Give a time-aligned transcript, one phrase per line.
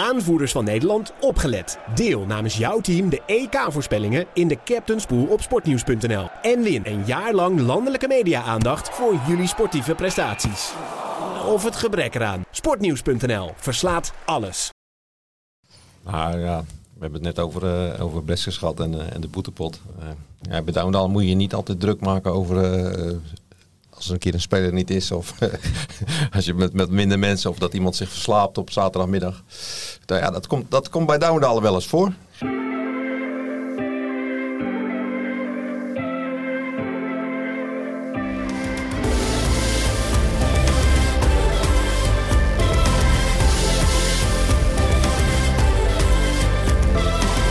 [0.00, 1.78] aanvoerders van Nederland, opgelet.
[1.94, 6.28] Deel namens jouw team de EK-voorspellingen in de Captain's Pool op sportnieuws.nl.
[6.42, 10.72] En win een jaar lang landelijke media-aandacht voor jullie sportieve prestaties.
[11.46, 12.44] Of het gebrek eraan.
[12.50, 14.70] Sportnieuws.nl verslaat alles.
[16.04, 16.64] Nou ja,
[16.94, 19.80] we hebben het net over, uh, over gehad en, uh, en de boetepot.
[19.98, 20.08] Uh,
[20.40, 22.56] ja, Douwendal moet je je niet altijd druk maken over
[24.00, 25.10] als er een keer een speler niet is.
[25.10, 25.34] Of
[26.34, 29.42] als je met, met minder mensen of dat iemand zich verslaapt op zaterdagmiddag.
[30.06, 32.12] Nou ja, dat komt, dat komt bij Douwendal wel eens voor.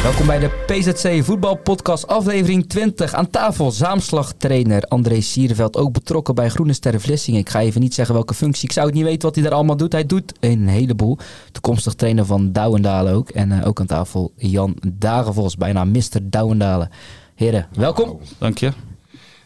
[0.10, 3.14] Welkom bij de PZC Voetbalpodcast aflevering 20.
[3.14, 7.40] Aan tafel Zaamslagtrainer André Sierveld, ook betrokken bij Groene Sterren Vlissingen.
[7.40, 8.64] Ik ga even niet zeggen welke functie.
[8.64, 9.92] Ik zou het niet weten wat hij daar allemaal doet.
[9.92, 11.18] Hij doet een heleboel.
[11.52, 13.30] Toekomstig trainer van Douwendalen ook.
[13.30, 16.20] En uh, ook aan tafel Jan Dagenvos, bijna Mr.
[16.22, 16.90] Douwendalen.
[17.36, 18.08] Heren, welkom.
[18.08, 18.22] Wow.
[18.38, 18.72] Dank je.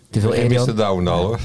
[0.09, 0.75] Te veel eer, Mr.
[0.75, 1.39] Douwendalen.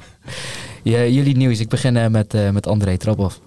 [0.82, 1.60] ja, jullie nieuws.
[1.60, 3.40] Ik begin uh, met, uh, met André Traphoff.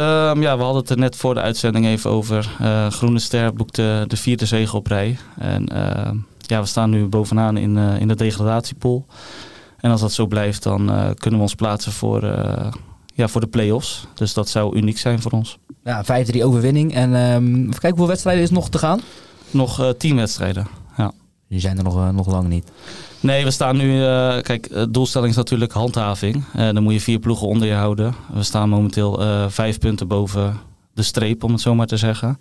[0.00, 2.56] Um, ja, we hadden het er net voor de uitzending even over.
[2.60, 5.18] Uh, Groene Ster boekte de vierde zege op rij.
[5.38, 9.06] En uh, ja, we staan nu bovenaan in, uh, in de degradatiepool.
[9.76, 12.24] En als dat zo blijft, dan kunnen we ons plaatsen voor,
[13.14, 14.06] ja, voor de play-offs.
[14.14, 15.58] Dus dat zou uniek zijn voor ons.
[15.84, 16.94] Ja, 5-3 overwinning.
[16.94, 19.00] En um, even kijken, hoeveel wedstrijden is nog te gaan?
[19.50, 20.66] Nog tien wedstrijden.
[21.50, 22.70] Die zijn er nog, nog lang niet.
[23.20, 24.00] Nee, we staan nu.
[24.00, 26.34] Uh, kijk, de doelstelling is natuurlijk handhaving.
[26.56, 28.14] Uh, dan moet je vier ploegen onder je houden.
[28.32, 30.58] We staan momenteel uh, vijf punten boven
[30.94, 32.38] de streep, om het zo maar te zeggen.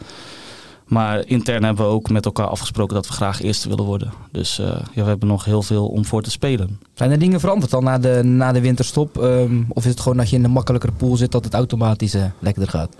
[0.86, 4.12] Maar intern hebben we ook met elkaar afgesproken dat we graag eerste willen worden.
[4.32, 6.80] Dus ja, we hebben nog heel veel om voor te spelen.
[6.94, 9.18] Zijn er dingen veranderd dan na de, na de winterstop?
[9.18, 12.16] Um, of is het gewoon dat je in een makkelijkere pool zit dat het automatisch
[12.40, 12.96] lekkerder gaat?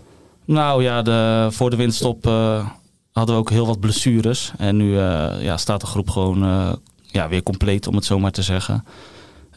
[0.46, 2.30] Nou ja, de, voor de winterstop
[3.20, 4.52] hadden we ook heel wat blessures.
[4.58, 4.94] En nu
[5.40, 6.40] ja, staat de groep gewoon
[7.02, 8.84] ja, weer compleet, om het zo maar te zeggen.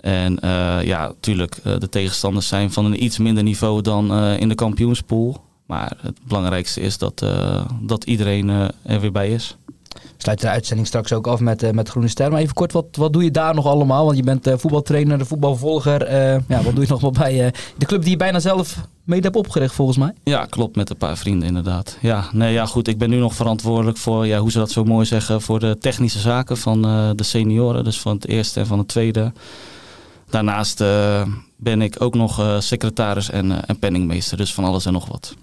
[0.00, 4.48] En uh, ja, natuurlijk, uh, de tegenstanders zijn van een iets minder niveau dan in
[4.48, 5.44] de kampioenspool.
[5.66, 7.26] Maar het belangrijkste is dat,
[7.80, 8.48] dat iedereen
[8.82, 9.56] er weer bij is.
[10.22, 12.30] Sluit de uitzending straks ook af met, met Groene Ster.
[12.30, 14.04] Maar even kort, wat, wat doe je daar nog allemaal?
[14.04, 16.12] Want je bent voetbaltrainer, de voetbalvolger.
[16.48, 19.36] ja, wat doe je nog wel bij de club die je bijna zelf mede hebt
[19.36, 20.12] opgericht volgens mij.
[20.24, 20.76] Ja, klopt.
[20.76, 21.98] Met een paar vrienden inderdaad.
[22.00, 22.88] Ja, nee, ja goed.
[22.88, 25.76] Ik ben nu nog verantwoordelijk voor, ja, hoe ze dat zo mooi zeggen, voor de
[25.80, 26.82] technische zaken van
[27.16, 27.84] de senioren.
[27.84, 29.32] Dus van het eerste en van het tweede.
[30.30, 30.78] Daarnaast
[31.56, 34.36] ben ik ook nog secretaris en, en penningmeester.
[34.36, 35.34] Dus van alles en nog wat.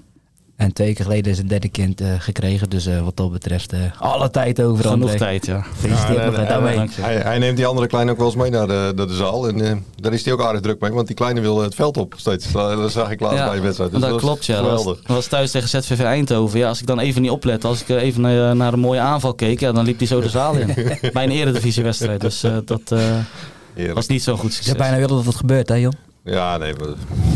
[0.59, 2.69] En twee keer geleden is een derde kind uh, gekregen.
[2.69, 4.91] Dus uh, wat dat betreft, uh, alle tijd overal.
[4.91, 5.61] Genoeg tijd, ja.
[5.61, 6.89] Gefeliciteerd ja, daarmee.
[7.01, 9.47] Hij, hij, neemt die andere kleine ook wel eens mee naar de, naar de zaal.
[9.47, 10.91] En daar is hij ook aardig druk mee.
[10.91, 12.51] Want die kleine wil het veld op steeds.
[12.51, 13.91] Dat zag ik laatst ja, bij de wedstrijd.
[13.91, 14.61] Dus dat, dat klopt, ja.
[14.61, 16.59] Dat was, was, thuis tegen ZVV Eindhoven.
[16.59, 17.65] Ja, als ik dan even niet oplet.
[17.65, 19.59] Als ik even naar, naar een mooie aanval keek.
[19.59, 20.73] Ja, dan liep hij zo de zaal in.
[21.13, 22.21] bij een eredivisiewedstrijd.
[22.21, 22.93] Dus dat
[23.93, 24.71] was niet zo goed succes.
[24.71, 26.08] Je bijna wilde dat het gebeurt, hè Jon?
[26.29, 26.73] Ja, nee.
[26.73, 26.87] Maar...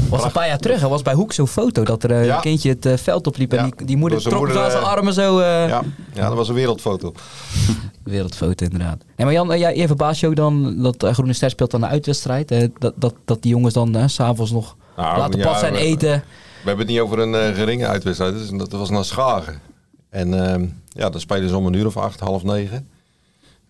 [0.10, 2.36] Was een paar jaar terug, er was bij Hoek zo'n foto dat er ja.
[2.36, 5.14] een kindje het uh, veld opliep en die, die moeder trok moeder, aan zijn armen
[5.14, 5.40] zo.
[5.40, 5.46] Uh...
[5.46, 5.84] Ja.
[6.14, 7.14] ja, dat was een wereldfoto.
[8.04, 9.04] wereldfoto inderdaad.
[9.16, 12.70] En maar Jan, jij, verbaast je ook dan dat Groene Ster speelt dan de uitwedstrijd.
[12.80, 16.24] dat, dat, dat die jongens dan uh, s'avonds nog nou, laten passen en eten.
[16.62, 19.62] We hebben het niet over een geringe uitwedstrijd, dus dat was naar Schagen.
[20.10, 22.88] En ehm, ja, dan spelen ze om een uur of acht, half negen.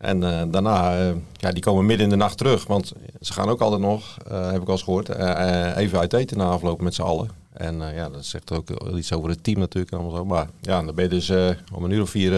[0.03, 2.68] En uh, daarna, uh, ja, die komen midden in de nacht terug.
[2.68, 5.09] Want ze gaan ook altijd nog, uh, heb ik al eens gehoord,
[5.78, 7.30] even uit eten na aflopen met z'n allen.
[7.53, 9.94] En ja, dat zegt ook iets over het team natuurlijk.
[9.94, 10.25] Allemaal zo.
[10.25, 11.30] Maar ja, dan ben je dus
[11.74, 12.31] om een uur of vier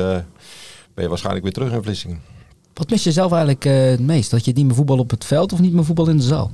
[0.94, 2.22] ben je waarschijnlijk weer terug in Vlissingen.
[2.74, 4.32] Wat mis je zelf eigenlijk het meest?
[4.32, 6.52] Dat je niet meer voetbal op het veld of niet meer voetbal in de zaal?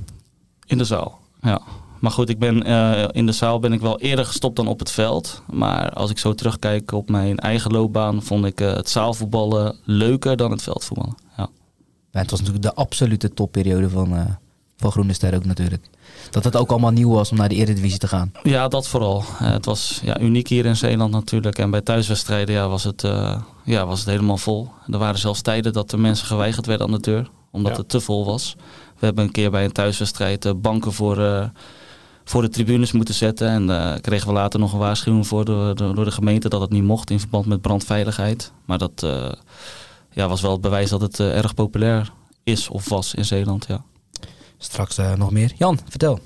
[0.66, 1.60] In de zaal, ja.
[2.02, 4.78] Maar goed, ik ben, uh, in de zaal ben ik wel eerder gestopt dan op
[4.78, 5.42] het veld.
[5.50, 10.36] Maar als ik zo terugkijk op mijn eigen loopbaan, vond ik uh, het zaalvoetballen leuker
[10.36, 11.14] dan het veldvoetballen.
[11.36, 11.48] Ja.
[12.10, 14.24] ja het was natuurlijk de absolute topperiode van, uh,
[14.76, 15.86] van Groene Ster ook natuurlijk.
[16.30, 18.32] Dat het ook allemaal nieuw was om naar de Eredivisie te gaan.
[18.42, 19.24] Ja, dat vooral.
[19.34, 21.58] het was ja, uniek hier in Zeeland natuurlijk.
[21.58, 23.02] En bij thuiswedstrijden ja, was, het,
[23.64, 24.68] ja, was het helemaal vol.
[24.90, 27.30] Er waren zelfs tijden dat de mensen geweigerd werden aan de deur.
[27.50, 27.78] Omdat ja.
[27.78, 28.54] het te vol was.
[28.98, 31.50] We hebben een keer bij een thuiswedstrijd banken voor
[32.24, 33.48] voor de tribunes moeten zetten.
[33.48, 36.60] En daar uh, kregen we later nog een waarschuwing voor door, door, de gemeente dat
[36.60, 38.52] het niet mocht in verband met brandveiligheid.
[38.64, 39.32] Maar dat uh,
[40.10, 43.66] ja, was wel het bewijs dat het uh, erg populair is of was in Zeeland.
[43.68, 43.82] Ja.
[44.58, 45.52] Straks nog meer.
[45.56, 46.18] Jan, vertel.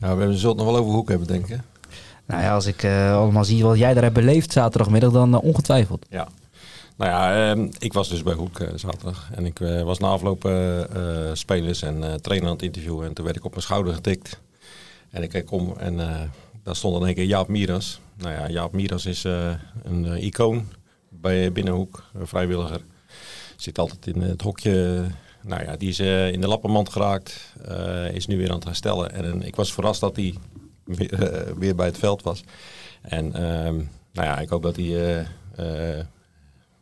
[0.00, 1.60] Ja, we zullen het nog wel over Hoek hebben, denk ik.
[2.26, 6.06] Nou ja, als ik allemaal zie wat jij daar hebt beleefd zaterdagmiddag, dan ongetwijfeld.
[6.10, 6.28] Ja.
[6.96, 9.28] Nou ja, uh, ik was dus bij Hoek uh, zaterdag.
[9.34, 10.50] En ik was na afloop
[11.32, 13.06] spelers en trainer aan het interviewen.
[13.06, 14.40] En toen werd ik op mijn schouder getikt.
[15.16, 16.20] En ik kijk om en uh,
[16.62, 18.00] daar stond in één keer Jaap Miras.
[18.16, 19.24] Nou ja, Jaap Miras is
[19.82, 20.68] een icoon
[21.08, 22.80] bij Binnenhoek, een vrijwilliger.
[23.56, 25.04] Zit altijd in het hokje
[25.42, 25.98] nou ja, die is
[26.32, 27.54] in de lappenmand geraakt.
[28.12, 29.12] is nu weer aan het herstellen.
[29.12, 30.34] En ik was verrast dat hij
[30.84, 32.44] weer, weer, bij het veld was.
[33.02, 33.74] En ehm,
[34.12, 35.26] nou ja, ik hoop dat hij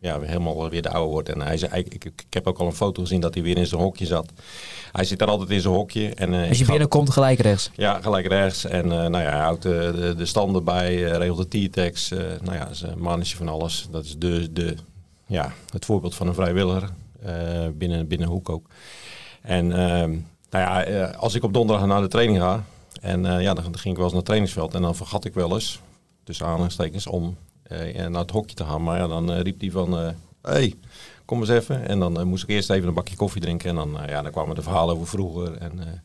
[0.05, 1.29] ja, helemaal weer de oude wordt.
[1.29, 3.67] En hij zei, ik, ik, heb ook al een foto gezien dat hij weer in
[3.67, 4.33] zijn hokje zat.
[4.93, 6.15] Hij zit daar altijd in zijn hokje.
[6.15, 7.71] En, uh, Als je binnenkomt, gelijk rechts.
[7.75, 8.65] Ja, gelijk rechts.
[8.65, 12.09] En uh, nou ja, hij houdt de, de, de standen bij, regelt de T-tags.
[12.43, 13.89] nou ja, is een mannetje van alles.
[13.91, 14.75] Dat is de, de,
[15.27, 16.89] ja, het voorbeeld van een vrijwilliger.
[17.73, 18.67] binnen, binnen Hoek ook.
[19.43, 20.11] En ehm,
[20.51, 22.65] nou ja, als ik op donderdag naar de training ga...
[23.01, 24.75] En ja, dan, dan ging ik wel eens naar het trainingsveld.
[24.75, 25.81] En dan vergat ik wel eens,
[26.25, 27.37] tussen aanhalingstekens, om
[27.73, 28.83] uh, naar het hokje te gaan.
[28.83, 30.13] Maar ja, dan uh, riep hij van, hé,
[30.43, 30.75] hey,
[31.25, 31.89] kom eens even.
[31.89, 33.69] En dan moest ik eerst even een bakje koffie drinken.
[33.69, 35.57] En dan, ja, dan kwamen de verhalen over vroeger.
[35.57, 36.03] En,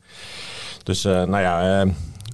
[0.83, 1.85] dus nou ja,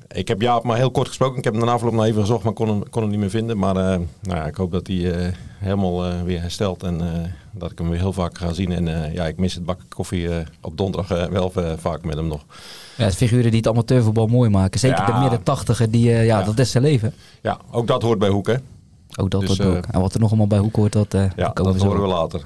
[0.08, 1.38] ik heb Jaap maar heel kort gesproken.
[1.38, 3.30] Ik heb hem daarna afloop nog even gezocht, maar kon hem, kon hem niet meer
[3.30, 3.58] vinden.
[3.58, 7.02] Maar nou ja, ik hoop dat hij helemaal weer herstelt en
[7.52, 8.72] dat ik hem weer heel vaak ga zien.
[8.72, 10.30] En ja, ik mis het bakje koffie
[10.62, 12.46] op donderdag wel vaak met hem nog.
[12.98, 14.80] Ja, het figuren die het amateurvoetbal mooi maken.
[14.80, 17.14] Zeker de midden tachtiger, die, ja, ja, dat is zijn leven.
[17.42, 18.56] Ja, ook dat hoort bij Hoek, hè?
[19.16, 19.86] Ook dat dus, ook.
[19.92, 22.42] En wat er nog allemaal bij Hoek hoort, dat, uh, ja, dat horen we later.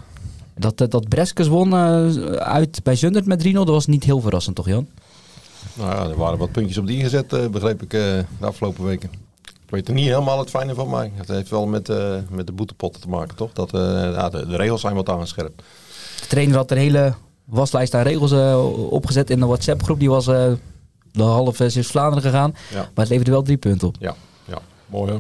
[0.57, 1.75] Dat, uh, dat Breskes won
[2.39, 4.87] uit bij Zundert met 3-0, dat was niet heel verrassend toch Jan?
[5.73, 9.09] Nou ja, er waren wat puntjes op die gezet, begreep ik de afgelopen weken.
[9.43, 11.87] Ik weet er niet helemaal het fijne van, maar het heeft wel met,
[12.29, 13.53] met de boetepotten te maken, toch?
[13.53, 15.63] Dat, ja, de, de, regels zijn wat aangescherpt.
[16.19, 17.13] De trainer had een hele
[17.45, 18.31] waslijst aan regels
[18.89, 19.99] opgezet in de WhatsApp groep.
[19.99, 22.75] Die was de halve is Vlaanderen gegaan, ja.
[22.75, 23.95] maar het leverde wel drie punten op.
[23.99, 24.15] Ja,
[24.45, 24.57] ja.
[24.85, 25.19] mooi hè.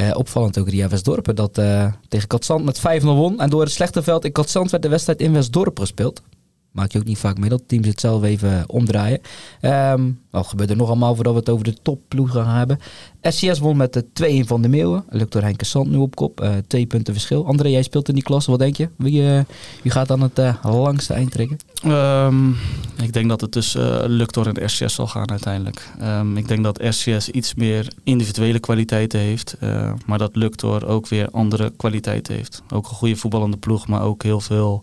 [0.00, 3.40] Uh, opvallend ook Ria Westdorpen dat uh, tegen Katzand met 5-0 won.
[3.40, 6.22] En door het slechte veld in Katzand werd de wedstrijd in Westdorp gespeeld.
[6.70, 9.20] Maak je ook niet vaak mee dat teams het zelf even omdraaien.
[9.62, 12.78] Um, gebeurt er nog allemaal voordat we het over de topploegen gaan hebben.
[13.22, 14.04] SCS won met de
[14.44, 15.04] 2-1 van de Meeuwen.
[15.08, 16.50] Lukt door Henk Sand nu op kop.
[16.66, 17.46] Twee punten verschil.
[17.46, 18.50] André, jij speelt in die klasse.
[18.50, 18.88] Wat denk je?
[18.96, 19.22] Wie,
[19.82, 21.58] wie gaat dan het langste eind trekken?
[21.86, 22.56] Um,
[22.96, 25.90] ik denk dat het tussen Luctor en SCS zal gaan uiteindelijk.
[26.02, 29.56] Um, ik denk dat SCS iets meer individuele kwaliteiten heeft.
[30.06, 32.62] maar dat Luctor ook weer andere kwaliteiten heeft.
[32.70, 34.82] Ook een goede voetballende ploeg, maar ook heel veel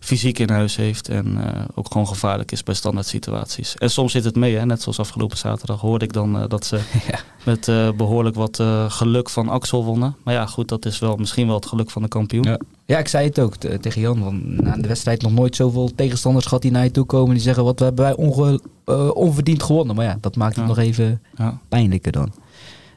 [0.00, 1.44] fysiek in huis heeft en uh,
[1.74, 3.76] ook gewoon gevaarlijk is bij standaard situaties.
[3.76, 4.66] En soms zit het mee, hè?
[4.66, 6.76] net zoals afgelopen zaterdag hoorde ik dan uh, dat ze
[7.10, 7.20] ja.
[7.44, 10.16] met uh, behoorlijk wat geluk van Axel wonnen.
[10.24, 12.44] Maar ja, goed, dat is wel misschien wel het geluk van de kampioen.
[12.44, 15.94] Ja, ja ik zei het ook tegen Jan, want na de wedstrijd nog nooit zoveel
[15.94, 18.60] tegenstanders gehad die naar je toe komen die zeggen wat we hebben wij onge
[19.14, 19.96] onverdiend gewonnen.
[19.96, 20.70] Maar ja, dat maakt het ja.
[20.70, 21.22] nog even
[21.68, 22.32] pijnlijker dan.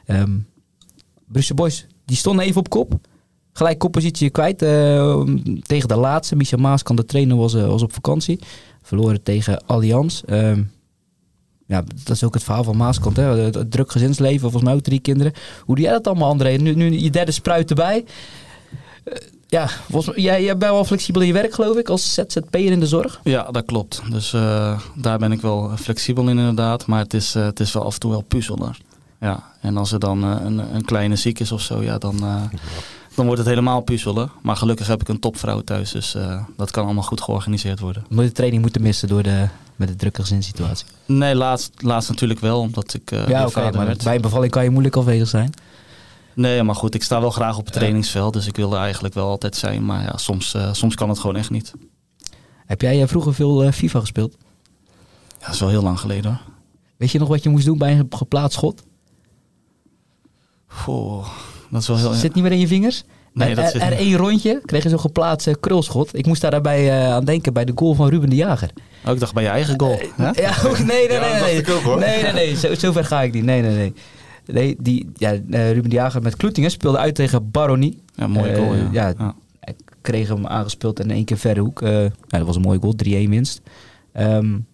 [0.06, 0.46] Um,
[1.26, 2.98] Brussel Boys, die stonden even op kop
[3.54, 5.20] gelijk koppositie kwijt uh,
[5.62, 6.36] tegen de laatste.
[6.36, 8.38] Micha Maaskant, de trainer, was, uh, was op vakantie.
[8.82, 10.22] Verloren tegen Allianz.
[10.26, 10.58] Uh,
[11.66, 13.16] ja, dat is ook het verhaal van Maaskant.
[13.16, 13.22] Hè?
[13.22, 15.32] Het, druk gezinsleven, volgens mij ook drie kinderen.
[15.60, 16.50] Hoe doe jij dat allemaal, André?
[16.50, 18.04] Nu, nu je derde spruit erbij.
[19.04, 19.14] Uh,
[19.46, 22.80] ja, volgens, jij, jij bent wel flexibel in je werk, geloof ik, als ZZP'er in
[22.80, 23.20] de zorg.
[23.24, 24.02] Ja, dat klopt.
[24.10, 24.30] Dus
[24.94, 26.86] daar ben ik wel flexibel in, inderdaad.
[26.86, 28.74] Maar het is, het is wel af en toe wel puzzelen.
[29.20, 32.24] Ja, en als er dan een, een kleine ziek is of zo, ja, dan
[33.14, 34.30] dan wordt het helemaal puzzelen.
[34.42, 38.04] Maar gelukkig heb ik een topvrouw thuis, dus uh, dat kan allemaal goed georganiseerd worden.
[38.08, 40.86] Moet je de training moeten missen door de, met de drukke gezinssituatie?
[41.06, 44.70] Nee, laatst, laatst natuurlijk wel, omdat ik uh, Ja, okay, maar bij bevalling kan je
[44.70, 45.52] moeilijk afwezig zijn.
[46.34, 49.14] Nee, maar goed, ik sta wel graag op het trainingsveld, dus ik wil er eigenlijk
[49.14, 49.84] wel altijd zijn.
[49.84, 51.72] Maar ja, soms, uh, soms kan het gewoon echt niet.
[52.66, 54.36] Heb jij vroeger veel FIFA gespeeld?
[55.28, 56.40] Ja, dat is wel heel lang geleden hoor.
[56.96, 58.82] Weet je nog wat je moest doen bij een geplaatst schot?
[60.66, 61.26] Goh,
[61.74, 62.12] dat is wel heel...
[62.12, 63.04] Zit niet meer in je vingers?
[63.32, 66.16] Nee, dat er, er één rondje kreeg je zo'n geplaatste krulschot.
[66.18, 68.70] Ik moest daar daarbij uh, aan denken bij de goal van Ruben de Jager.
[69.06, 70.00] Oh, ik dacht bij je eigen goal.
[70.20, 71.18] Uh, ja, nee, nee, nee.
[71.18, 71.84] Ja, nee, nee.
[71.86, 72.56] Ook, nee, nee, nee.
[72.56, 73.44] Zo, zo, ver ga ik niet.
[73.44, 73.92] Nee, nee, nee.
[74.46, 77.98] Nee, die, ja, uh, Ruben de Jager met Kloetingen speelde uit tegen Baronie.
[78.14, 78.88] Ja, mooie goal, ja.
[78.92, 79.34] ja, ja.
[79.64, 81.80] Ik kreeg hem aangespeeld in één keer verre hoek.
[81.80, 83.60] ja, dat was een mooie goal, 3-1 winst.
[84.16, 84.66] Um,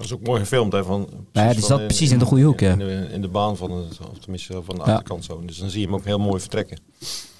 [0.00, 0.72] dat is ook mooi gefilmd.
[0.72, 2.60] Hè, van, nou ja, die zat precies in de goede hoek.
[2.60, 4.90] In, in, de, in de baan van, de, of tenminste van de ja.
[4.90, 5.42] achterkant zo.
[5.44, 6.78] Dus dan zie je hem ook heel mooi vertrekken.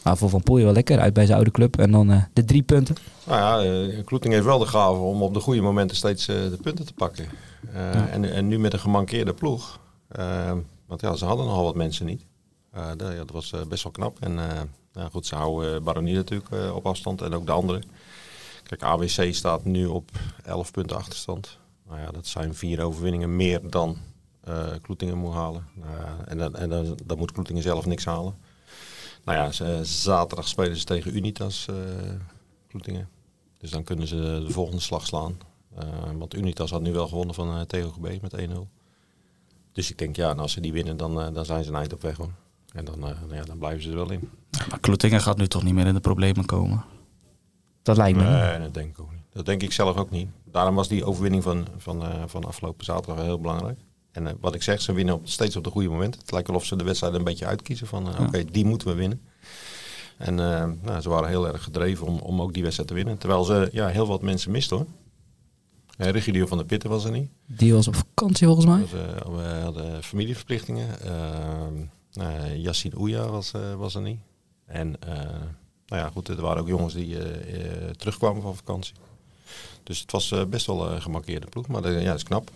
[0.04, 1.78] Nou, voor Van Poel wel lekker uit bij zijn oude club.
[1.78, 2.96] En dan uh, de drie punten.
[3.24, 6.36] Nou ja, uh, Kloeting heeft wel de gave om op de goede momenten steeds uh,
[6.36, 7.28] de punten te pakken.
[7.72, 8.08] Ja.
[8.08, 9.78] en, en nu met een gemankeerde ploeg.
[10.86, 12.26] want ja, ze hadden nogal wat mensen niet.
[12.96, 14.16] Dat, ja, dat, was best wel knap.
[14.20, 14.34] En
[14.92, 17.82] nou goed, ze houden Baronie natuurlijk op afstand en ook de anderen.
[18.62, 20.10] Kijk, AWC staat nu op
[20.44, 21.58] 11 punten achterstand.
[21.90, 23.96] Nou ja, dat zijn vier overwinningen meer dan
[24.82, 25.66] Kloetingen moet halen.
[26.26, 28.34] en dan, en dan, dan moet Kloetingen zelf niks halen.
[29.24, 31.76] Nou ja, ze, zaterdag spelen ze tegen Unitas uh,
[32.68, 33.08] Kloetingen.
[33.58, 34.16] Dus dan kunnen ze
[34.46, 35.38] de volgende slag slaan.
[35.78, 35.84] Uh,
[36.18, 38.52] want Unitas had nu wel gewonnen van uh, TOGB met 1-0.
[39.72, 41.76] Dus ik denk, ja, en als ze die winnen, dan, eh, dan zijn ze een
[41.76, 42.30] eind op weg hoor.
[42.72, 44.30] En dan, eh, nou ja, dan blijven ze er wel in.
[44.68, 46.84] Maar Kloetingen gaat nu toch niet meer in de problemen komen.
[47.82, 48.24] Dat lijkt me.
[48.24, 49.19] Nee, dat denk ik ook niet.
[49.32, 50.28] Dat denk ik zelf ook niet.
[50.44, 53.78] Daarom was die overwinning van, van, eh, van afgelopen zaterdag heel belangrijk.
[54.12, 56.16] En eh, wat ik zeg, ze winnen op, steeds op de goede moment.
[56.16, 58.24] Het lijkt wel of ze de wedstrijd een beetje uitkiezen van, eh, Ja.
[58.24, 59.20] oké, die moeten we winnen.
[60.18, 60.34] En
[60.82, 63.18] nou, ze waren heel erg gedreven om, om ook die wedstrijd te winnen.
[63.18, 64.86] Terwijl ze ja, heel wat mensen misten hoor.
[66.00, 67.30] Uh, Regidio van der Pitten was er niet.
[67.46, 68.82] Die was op vakantie volgens mij.
[68.82, 71.00] Eh, we hadden familieverplichtingen.
[71.00, 71.74] Ehm
[72.12, 74.20] nou, Yassine Ouya was, was er niet.
[74.64, 74.96] En
[75.86, 77.16] nou ja, goed, er waren ook jongens die
[77.96, 78.94] terugkwamen van vakantie.
[79.82, 81.68] Dus het was eh, best wel een gemarkeerde ploeg.
[81.68, 82.50] Maar eh, ja, dat is knap.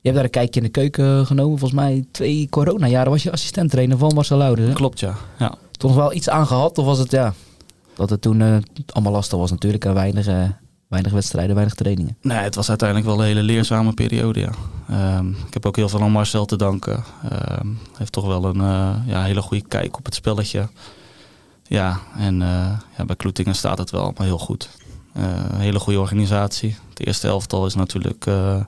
[0.00, 1.58] Je hebt daar een kijkje in de keuken genomen.
[1.58, 4.66] Volgens mij twee coronajaren was je assistent-trainer van Marcel Lauder.
[4.66, 4.72] hè?
[4.72, 5.14] Klopt, ja.
[5.38, 5.54] ja.
[5.78, 6.78] Nog wel iets aangehad?
[6.78, 7.34] Of was het ja,
[7.94, 8.56] dat het toen eh,
[8.86, 9.84] allemaal lastig was natuurlijk.
[9.84, 10.26] En weinig,
[10.88, 12.16] weinig wedstrijden, weinig trainingen.
[12.20, 14.52] Nee, het was uiteindelijk wel een hele leerzame periode, ja.
[14.88, 17.04] Ehm, ik heb ook heel veel aan Marcel te danken.
[17.30, 20.68] Ehm, Hij heeft toch wel een eh, ja, hele goede kijk op het spelletje.
[21.66, 24.68] Ja, en eh, ja, bij Kloetingen staat het wel allemaal heel goed.
[25.12, 26.76] Eh, een hele goede organisatie.
[26.88, 28.60] Het eerste elftal is natuurlijk, eh,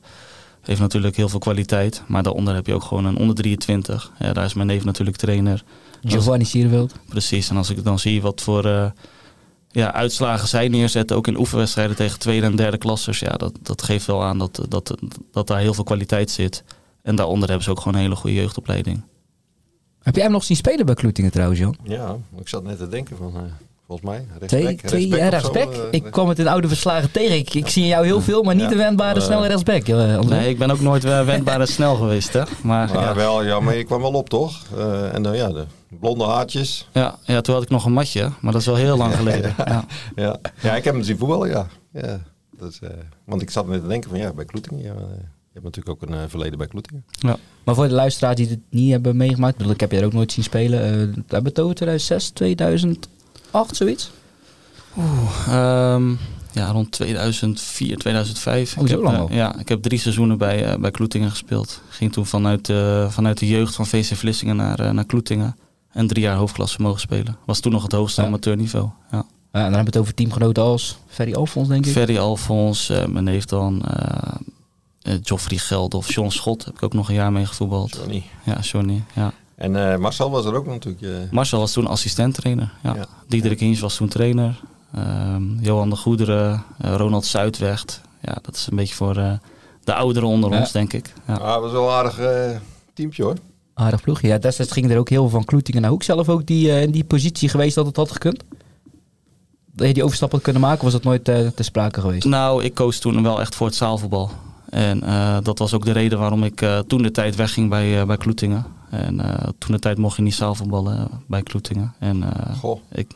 [0.63, 2.03] heeft natuurlijk heel veel kwaliteit.
[2.07, 4.13] Maar daaronder heb je ook gewoon een onder 23.
[4.19, 5.65] Ja, daar is mijn neef natuurlijk trainer.
[6.03, 6.95] Giovanni Sierveld.
[7.09, 8.91] Precies, en als ik dan zie wat voor eh,
[9.71, 13.83] ja, uitslagen zij neerzetten, ook in oefenwedstrijden tegen tweede en derde klassers, ja, dat, dat
[13.83, 14.97] geeft wel aan dat, dat,
[15.33, 16.65] dat daar heel veel kwaliteit zit.
[17.03, 19.03] En daaronder hebben ze ook gewoon een hele goede jeugdopleiding.
[20.03, 21.77] Heb jij hem nog zien spelen bij Kloetingen trouwens, Jan?
[21.83, 23.43] Ja, ik zat net te denken van, eh,
[23.87, 24.91] volgens mij, Twee, rechtsback.
[24.91, 27.37] twee rechtsback zo, eh, ik kwam het in oude verslagen tegen.
[27.37, 28.69] Ik, ik zie in jou heel veel, maar niet Ja.
[28.71, 29.89] de wendbare, Eh, snelle rechtsback.
[29.91, 30.37] André.
[30.37, 32.43] Nee, ik ben ook nooit uh, wendbaar en snel geweest, hè.
[32.63, 34.63] Maar Maar ja, wel, ja, maar je kwam wel op toch?
[34.77, 35.65] Eh, en dan ja, de
[36.01, 36.89] blonde haartjes.
[36.93, 39.55] ja, ja, toen had ik nog een matje, maar dat is wel heel lang geleden.
[39.67, 39.85] Ja.
[40.17, 41.67] Ja, ja ik heb hem zien voetballen, ja.
[41.93, 42.21] ja
[42.59, 42.89] dat is, eh,
[43.25, 44.83] want ik zat net te denken van ja, bij Kloetingen.
[44.83, 47.05] Ja, eh, je hebt natuurlijk ook een eh, verleden bij Kloetingen.
[47.11, 47.37] Ja.
[47.65, 50.05] Maar voor de luisteraars die het niet hebben meegemaakt, ik, bedoel, ik heb je er
[50.05, 50.81] ook nooit zien spelen.
[50.85, 52.31] eh we hebben het over 2006,
[53.55, 54.11] 2008, zoiets?
[55.49, 56.11] Ehm,
[56.53, 58.77] ja, rond 2004, 2005.
[58.77, 59.33] Oh, ik zo heb, lang eh, al.
[59.33, 61.81] ja, ik heb drie seizoenen bij, eh, bij Kloetingen gespeeld.
[61.89, 65.57] Ging toen vanuit, eh, vanuit de jeugd van VC Vlissingen naar, naar Kloetingen.
[65.91, 67.37] En drie jaar hoofdklasse mogen spelen.
[67.47, 68.27] Was toen nog het hoogste Ja.
[68.27, 68.89] amateurniveau.
[69.11, 69.17] Ja.
[69.53, 71.93] Ja, en dan hebben we het over teamgenoten als Ferry Alfons, denk ik.
[71.93, 73.83] Ferry Alfons, eh, mijn neef dan,
[75.23, 76.65] Joffrey Geldof, John Schot.
[76.65, 77.95] Heb ik ook nog een jaar mee gevoetbald.
[77.97, 78.23] Johnny.
[78.45, 79.03] Ja, Johnny.
[79.15, 79.33] Ja.
[79.57, 81.03] En eh, Marcel was er ook natuurlijk.
[81.03, 82.73] eh, Marcel was toen assistent-trainer.
[82.83, 82.95] Ja.
[82.95, 83.07] Ja.
[83.29, 84.61] Diederik Hiens was toen trainer.
[84.95, 87.85] Ehm, Johan de Goederen, eh, Ronald Zuidweg.
[88.21, 89.33] Ja, dat is een beetje voor eh,
[89.85, 90.59] de ouderen onder Ja.
[90.61, 91.13] ons, denk ik.
[91.27, 91.35] Ja.
[91.35, 92.57] Ah, was wel een aardig eh,
[92.95, 93.35] teampje hoor.
[93.75, 94.29] Aardig ploegje.
[94.29, 96.03] Ja, destijds ging er ook heel veel van Kloetingen naar Hoek.
[96.03, 98.43] Zelf ook die, eh, in die positie geweest dat het had gekund?
[99.73, 102.25] Dat je die overstap had kunnen maken, was dat nooit eh ter sprake geweest?
[102.25, 104.31] Nou, ik koos toen wel echt voor het zaalvoetbal.
[104.71, 108.01] En eh, dat was ook de reden waarom ik eh, toen de tijd wegging bij,
[108.01, 108.65] eh, bij Kloetingen.
[108.99, 111.95] En eh, toen de tijd mocht je niet zaalvoetballen eh, bij Kloetingen.
[111.99, 112.81] En eh, Goh.
[112.93, 113.11] ik,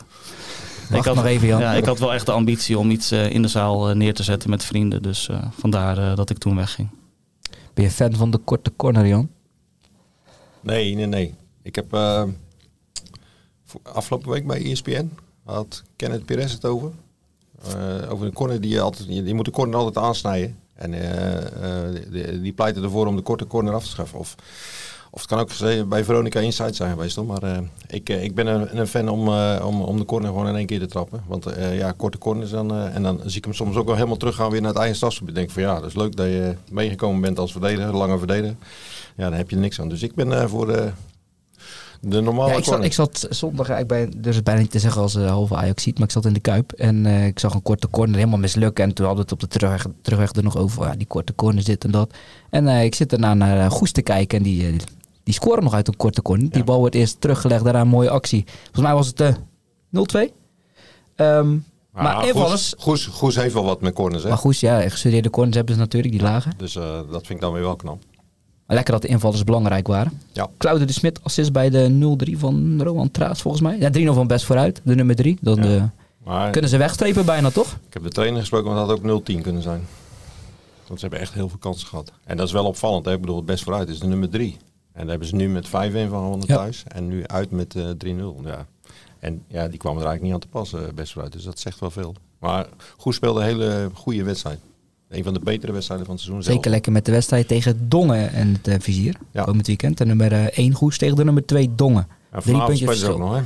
[0.91, 1.61] Wacht nog even, Jan.
[1.61, 4.23] Ja, ik had wel echt de ambitie om iets eh, in de zaal neer te
[4.23, 5.03] zetten met vrienden.
[5.03, 6.89] Dus eh, vandaar eh, dat ik toen wegging.
[7.75, 9.29] Ben je fan van de korte corner, Jan?
[10.61, 11.35] Nee, nee, nee.
[11.63, 12.23] Ik heb eh,
[13.83, 15.11] afgelopen week bij ESPN
[15.45, 16.91] had Kenneth Perez het over.
[17.63, 20.59] Eh, over een corner die je altijd, je, je moet de corner altijd aansnijden.
[20.75, 24.19] En eh, eh, die, die pleiten ervoor om de korte corner af te schaffen.
[24.19, 24.35] Of,
[25.11, 27.17] of het kan ook gezegd bij Veronica Inside zijn geweest.
[27.17, 27.27] Hoor.
[27.27, 30.29] Maar eh, ik, eh, ik ben een, een fan om, eh, om, om de corner
[30.29, 31.23] gewoon in één keer te trappen.
[31.27, 34.51] Want ja, korte corners dan, en dan zie ik hem soms ook wel helemaal teruggaan
[34.51, 35.29] weer naar het eigen stadsgebied.
[35.29, 38.57] Ik denk van ja, dat is leuk dat je meegekomen bent als verdediger, lange verdediger.
[39.17, 39.89] Ja, dan heb je niks aan.
[39.89, 40.91] Dus ik ben voor de,
[42.01, 42.87] de normale Ja, ik, zat, corner.
[42.87, 45.83] ik zat zondag eigenlijk bij, dus het bijna niet te zeggen als eh, halve Ajax
[45.83, 48.85] ziet, maar ik zat in de Kuip en ik zag een korte corner helemaal mislukken.
[48.85, 51.35] En toen hadden we het op de terugweg, terugweg er nog over, ja, die korte
[51.35, 52.15] corner dit en dat.
[52.51, 54.77] En ik zit erna naar Goes te kijken en die,
[55.29, 56.51] die scoren nog uit een korte corner.
[56.51, 58.45] Die bal wordt eerst teruggelegd, daarna een mooie actie.
[58.63, 59.35] Volgens mij was het eh
[59.91, 60.33] 0-2.
[61.15, 61.57] Ehm,
[61.93, 64.29] maar invallers, Goes, Goes, Goes heeft wel wat met corners, hè?
[64.29, 66.53] maar Goes, ja, gestudeerde corners hebben ze natuurlijk, die lagen.
[66.57, 67.99] Dus eh, dat vind ik dan weer wel knap.
[68.67, 70.21] Maar lekker dat de invallers belangrijk waren.
[70.33, 70.49] Ja.
[70.59, 73.79] Claude de Smit assist bij de 0-3 van Rowan Traas volgens mij.
[73.79, 75.39] Ja, 3-0 van best vooruit, de nummer 3.
[75.41, 75.75] Dan Ja.
[75.77, 75.83] eh,
[76.25, 77.77] Maar kunnen ze wegstrepen bijna, toch?
[77.87, 79.87] ik heb de trainer gesproken, maar dat had ook 0-10 kunnen zijn.
[80.87, 82.13] Want ze hebben echt heel veel kansen gehad.
[82.25, 83.05] En dat is wel opvallend.
[83.05, 83.13] Hè?
[83.13, 84.57] Ik bedoel, best vooruit is de nummer 3.
[84.99, 86.57] En daar hebben ze nu met 5-1 van gewonnen Ja.
[86.57, 86.83] thuis.
[86.89, 88.41] En nu uit met eh 3-0.
[88.45, 88.67] Ja.
[89.19, 91.33] En ja, die kwamen er eigenlijk niet aan te passen, eh, best vooruit.
[91.33, 92.15] Dus dat zegt wel veel.
[92.39, 94.59] Maar goed speelde een hele goede wedstrijd.
[95.09, 96.57] Een van de betere wedstrijden van het seizoen zelf.
[96.57, 99.17] Zeker lekker met de wedstrijd tegen Dongen en het eh, vizier.
[99.31, 99.45] Ja.
[99.45, 99.99] Komend weekend.
[99.99, 102.07] De nummer 1 Goes tegen de nummer 2 Dongen.
[102.31, 103.43] En Drie vanavond puntjes ook nog, hè?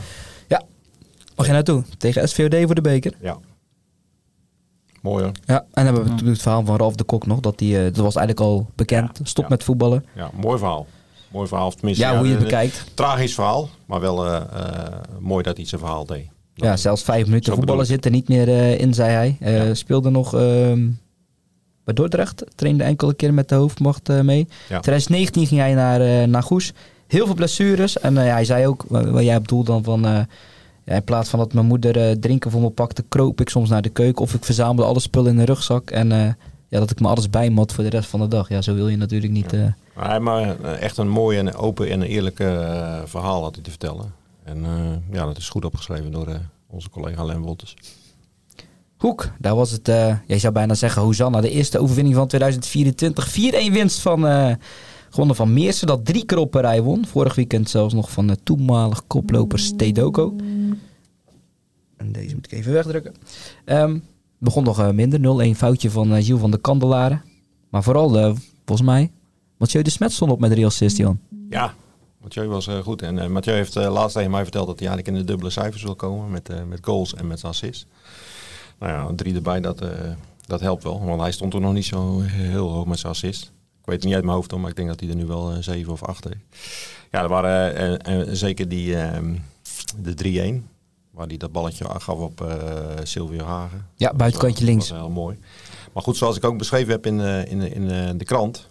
[1.36, 1.82] Mag je naartoe?
[1.98, 3.14] Tegen SVOD voor de beker.
[3.20, 3.38] Ja.
[5.02, 5.32] Mooi hoor.
[5.44, 7.40] Ja, en dan hebben we natuurlijk het verhaal van Ralf de Kok nog.
[7.40, 9.18] Dat, die, eh, dat was eigenlijk al bekend.
[9.18, 9.50] Ja, Stop ja.
[9.50, 10.04] met voetballen.
[10.14, 10.86] Ja, mooi verhaal.
[11.32, 11.70] Mooi verhaal.
[11.70, 12.84] Tenminste, Ja, hoe je het een- bekijkt.
[12.94, 14.42] Tragisch verhaal, maar wel eh, eh,
[15.20, 16.26] mooi dat hij zijn verhaal deed.
[16.54, 19.36] Ja, zelfs vijf minuten voetballen zit er niet meer eh, in, zei hij.
[19.40, 19.74] Eh, Ja.
[19.74, 20.88] Speelde nog ehm,
[21.84, 22.44] bij Dordrecht.
[22.54, 24.38] Trainde enkele keer met de hoofdmacht eh, mee.
[24.68, 24.80] Ja.
[24.80, 26.72] 2019 ging hij naar, eh naar Goes.
[27.06, 27.98] Heel veel blessures.
[27.98, 30.06] En eh, hij zei ook, wa- wat jij bedoelt dan van...
[30.06, 30.20] eh,
[30.84, 33.68] ja, in plaats van dat mijn moeder eh, drinken voor me pakte, kroop ik soms
[33.68, 34.22] naar de keuken.
[34.22, 35.90] Of ik verzamelde alle spullen in een rugzak.
[35.90, 36.28] En eh,
[36.72, 38.48] ja, dat ik me alles bijmat voor de rest van de dag.
[38.48, 39.52] Ja, zo wil je natuurlijk niet...
[39.52, 43.70] eh, Maar eh, echt een mooi en open en eerlijk eh, verhaal had hij te
[43.70, 44.12] vertellen.
[44.44, 44.64] En
[45.10, 47.76] ja, dat is goed opgeschreven door onze collega Len Wolters.
[48.96, 49.86] Hoek, daar was het,
[50.26, 53.28] jij zou bijna zeggen Hosanna, de eerste overwinning van 2024.
[53.30, 54.20] 4-1 winst van,
[55.10, 57.06] gewonnen van Meersen, dat drie keer op rij won.
[57.06, 60.34] Vorig weekend zelfs nog van de toenmalig koploper Stedoko.
[61.96, 63.14] En deze moet ik even wegdrukken.
[63.64, 63.98] Ehm,
[64.42, 67.22] begon nog eh, minder, 0-1 foutje van uh, Gilles van de Kandelaren.
[67.68, 68.32] Maar vooral, eh,
[68.64, 69.12] volgens mij,
[69.56, 71.20] Mathieu de Smet stond op met assists, Jan.
[71.48, 71.74] Ja,
[72.20, 73.02] Mathieu was eh, goed.
[73.02, 75.50] En eh, Mathieu heeft eh, laatst tegen mij verteld dat hij eigenlijk in de dubbele
[75.50, 76.30] cijfers wil komen.
[76.30, 77.86] Met, eh, met goals en met assists.
[78.78, 79.88] Nou ja, drie erbij, dat, eh,
[80.46, 81.04] dat helpt wel.
[81.04, 83.52] Want hij stond toen nog niet zo heel hoog met zijn assist.
[83.82, 85.26] Ik weet het niet uit mijn hoofd, hoor, maar ik denk dat hij er nu
[85.26, 86.76] wel eh, zeven of acht heeft.
[87.10, 89.36] Ja, er waren eh, eh, zeker die, ehm,
[89.96, 90.68] de 3-1.
[91.12, 92.56] Waar hij dat balletje gaf op eh
[93.02, 93.86] Silvio Hagen.
[93.96, 94.88] Ja, buitenkantje Dat links.
[94.90, 95.38] was heel mooi.
[95.92, 98.66] Maar goed, zoals ik ook beschreven heb in, eh, in, in eh, de krant,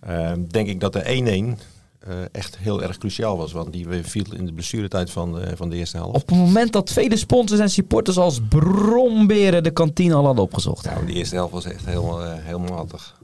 [0.00, 1.58] eh, denk ik dat de 1-1
[2.00, 3.52] eh, echt heel erg cruciaal was.
[3.52, 6.14] Want die viel in de blessuretijd van de, van de eerste helft.
[6.22, 10.84] Op het moment dat vele sponsors en supporters als bromberen de kantine al hadden opgezocht.
[10.84, 13.18] Nou, die eerste helft was echt heel, eh, heel matig.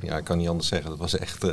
[0.00, 0.90] Ja, ik kan niet anders zeggen.
[0.90, 1.46] Dat was echt,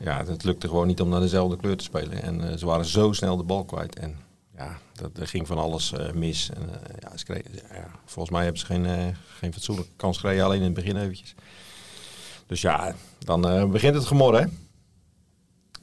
[0.00, 2.22] ja, het lukte gewoon niet om naar dezelfde kleur te spelen.
[2.22, 3.98] En ze waren zo snel de bal kwijt.
[3.98, 4.16] En
[4.62, 6.50] ja, dat, er ging van alles eh, mis.
[6.50, 9.06] En, eh, ja, ze kregen, ja, volgens mij hebben ze geen, eh,
[9.38, 11.34] geen fatsoenlijke kans gekregen, alleen in het begin eventjes.
[12.46, 14.46] Dus ja, dan begint het gemor, hè.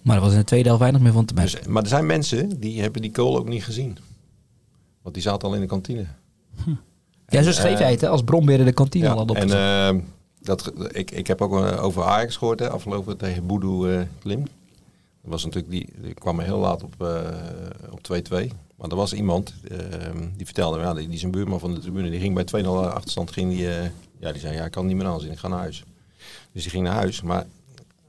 [0.02, 1.58] Maar er was in de tweede helft weinig meer van te merken.
[1.58, 3.98] Dus, maar er zijn mensen die hebben die goal ook niet gezien.
[5.02, 6.06] Want die zaten al in de kantine.
[7.28, 10.08] ja, zo schreef jij het, hè, als bromberen de kantine al Ja, hadden en
[10.42, 14.44] dat, ik, ik heb ook over Ajax gehoord, hè, afgelopen tegen Boedoe Klim.
[15.30, 17.32] Was natuurlijk die, die kwam heel laat op, eh,
[17.92, 18.52] op 2-2.
[18.76, 19.78] Maar er was iemand eh,
[20.36, 23.32] die vertelde, ja, die, die zijn buurman van de tribune, die ging bij 2-0 achterstand,
[23.32, 23.90] ging die, eh,
[24.20, 25.84] ja, die zei, ja, ik kan niet meer aanzien, ik ga naar huis.
[26.52, 27.46] Dus die ging naar huis, maar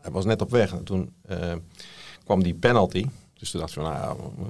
[0.01, 0.73] hij was net op weg.
[0.73, 1.53] En toen eh,
[2.25, 3.07] kwam die penalty.
[3.39, 3.97] Dus toen dacht ik van, nou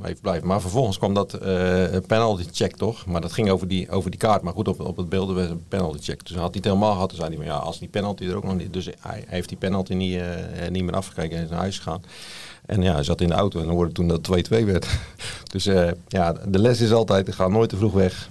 [0.03, 0.47] ja, even blijven.
[0.47, 3.07] Maar vervolgens kwam dat eh, penalty check toch.
[3.07, 4.43] Maar dat ging over die, over die kaart.
[4.43, 6.27] Maar goed, op, op het beeld was een penalty check.
[6.27, 7.09] Dus had hij helemaal gehad.
[7.09, 8.73] Toen zei hij ja, als die penalty er ook nog niet...
[8.73, 10.21] Dus hij, hij heeft die penalty niet,
[10.71, 12.03] niet meer afgekeken en is naar huis gegaan.
[12.71, 14.87] En ja, hij zat in de auto en dan hoorde toen dat het 2-2 werd.
[15.53, 18.29] Dus eh, ja, de les is altijd, ga nooit te vroeg weg.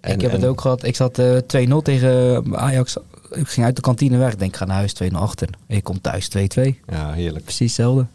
[0.00, 0.84] En- ik heb het ook gehad.
[0.84, 2.96] Ik zat eh 2-0 tegen Ajax.
[3.30, 4.32] Ik ging uit de kantine weg.
[4.32, 5.48] Ik denk, ik ga naar huis 2-0 achter.
[5.66, 6.80] Ik kom thuis 2-2.
[6.86, 7.44] Ja, heerlijk.
[7.44, 8.06] Precies hetzelfde.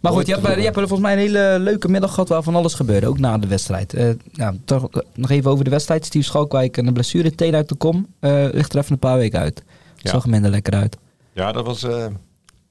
[0.00, 2.54] Maar goed, je hebt, je hebt volgens mij een hele leuke middag gehad waar van
[2.54, 3.06] alles gebeurde.
[3.06, 3.94] Ook na de wedstrijd.
[3.94, 6.04] Eh, nou, toch, eh, nog even over de wedstrijd.
[6.04, 7.34] Steve Schalkwijk en de blessure.
[7.34, 8.06] Teen uit de kom.
[8.20, 9.62] eh, ligt er even een paar weken uit.
[9.96, 10.10] Ja.
[10.10, 10.96] Zag er minder lekker uit.
[11.32, 12.06] Ja, dat was eh,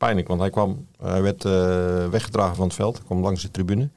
[0.04, 2.98] pijnlijk, want hij, kwam, hij werd eh, weggedragen van het veld.
[2.98, 3.90] Hij kwam langs de tribune.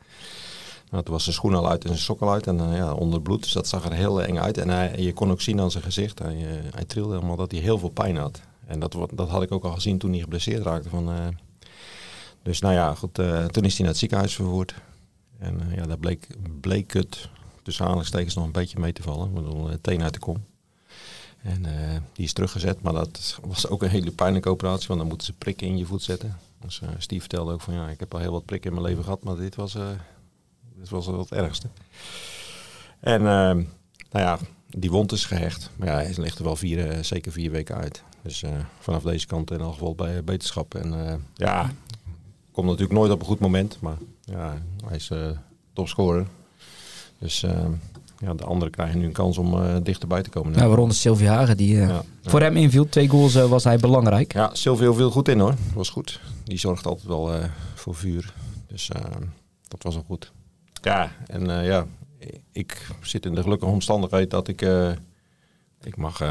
[0.91, 3.23] Nou, toen was zijn schoen al uit en zijn sok uit en eh, ja, onder
[3.23, 3.43] bloed.
[3.43, 4.59] Dus dat zag er heel eng uit.
[4.59, 7.51] En hij, je kon ook zien aan zijn gezicht, hij, eh, hij trilde helemaal dat
[7.51, 8.41] hij heel veel pijn had.
[8.67, 10.89] En dat, dat had ik ook al gezien toen hij geblesseerd raakte.
[10.89, 11.27] Van, eh,
[12.47, 14.75] dus nou ja, goed, eh, toen is hij naar het ziekenhuis vervoerd.
[15.39, 16.27] En eh, ja, daar bleek,
[16.61, 17.29] bleek het
[17.63, 19.29] tussen aanhalingstekens nog een beetje mee te vallen.
[19.29, 20.37] Ik bedoel, eh, teen uit de kom.
[21.43, 25.09] En eh, die is teruggezet, maar dat was ook een hele pijnlijke operatie, want dan
[25.09, 26.37] moeten ze prikken in je voet zetten.
[26.61, 28.89] Dus eh, Steve vertelde ook van ja, ik heb al heel wat prikken in mijn
[28.89, 29.89] leven gehad, maar dit was, eh,
[30.79, 31.67] dit was wel het ergste.
[33.01, 33.55] En eh,
[34.11, 34.39] nou ja,
[34.71, 38.03] die wond is gehecht, maar ja, hij ligt er wel vier, zeker vier weken uit.
[38.27, 38.45] Dus
[38.79, 40.75] vanaf deze kant in elk geval bij beterschap.
[40.75, 41.71] En eh, ja,
[42.53, 45.31] komt natuurlijk nooit op een goed moment, maar ja, hij is eh
[45.73, 46.27] topscorer.
[47.19, 47.69] Dus eh,
[48.19, 50.53] ja, de anderen krijgen nu een kans om eh, dichterbij te komen.
[50.53, 51.57] Nou, waaronder Sylvie Hagen.
[51.57, 52.89] Die eh, Ja, voor hem inviel.
[52.89, 54.33] Twee goals eh, was hij belangrijk.
[54.33, 55.55] Ja, Silvio viel goed in hoor.
[55.75, 56.21] Was goed.
[56.45, 57.31] Die zorgt altijd wel
[57.75, 58.35] voor vuur.
[58.67, 58.91] Dus
[59.69, 60.33] dat was wel goed.
[60.83, 61.87] Ja, en ja,
[62.53, 64.67] ik zit in de gelukkige omstandigheid dat ik...
[65.83, 66.23] ik mag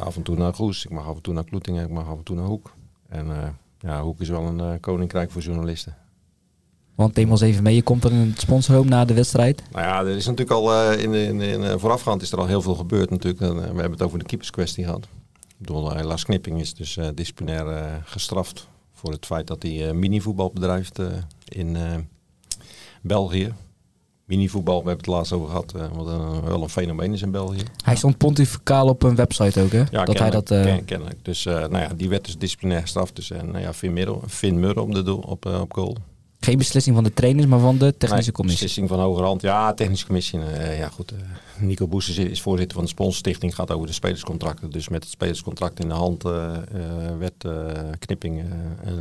[0.00, 2.18] af en toe naar Goes, ik mag af en toe naar Kloetingen, ik mag af
[2.18, 2.74] en toe naar Hoek.
[3.08, 5.96] En ja, Hoek is wel een koninkrijk voor journalisten.
[7.00, 7.74] Want neem ons even mee.
[7.74, 9.62] Je komt er in het sponsorhome na de wedstrijd.
[9.72, 12.62] Nou ja, er is natuurlijk al eh, in, in, de voorafgaand is er al heel
[12.62, 13.42] veel gebeurd natuurlijk.
[13.42, 15.04] En, eh, we hebben het over de keeperskwestie gehad.
[15.40, 19.62] Ik bedoel, eh, Lars Knipping is dus eh, disciplinair eh, gestraft voor het feit dat
[19.62, 21.06] hij eh, minivoetbal bedrijft eh,
[21.48, 21.82] in eh,
[23.02, 23.52] België.
[24.24, 27.30] Minivoetbal, we hebben het laatst over gehad, eh, wat een, wel een fenomeen is in
[27.30, 27.62] België.
[27.84, 29.78] Hij stond pontificaal op een website ook, hè?
[29.90, 30.50] Ja, dat hij kennelijk, dat...
[30.58, 31.24] eh, ken- kennelijk.
[31.24, 33.16] Dus eh, nou ja, die werd dus disciplinair gestraft.
[33.16, 33.72] Dus, en nou ja,
[34.28, 35.96] Finn, op, de doel, op, eh, op goal.
[36.40, 38.66] Geen beslissing van de trainers, maar van de technische Nee, commissie.
[38.66, 39.42] Beslissing van hogerhand.
[39.42, 40.40] Ja, technische commissie.
[40.42, 41.12] eh, ja, goed.
[41.12, 41.18] eh,
[41.58, 43.54] Nico Boeses is voorzitter van de sponsorstichting.
[43.54, 44.70] Gaat over de spelerscontracten.
[44.70, 46.56] Dus met het spelerscontract in de hand eh,
[47.18, 47.46] werd
[47.98, 48.44] Knipping
[48.84, 49.00] een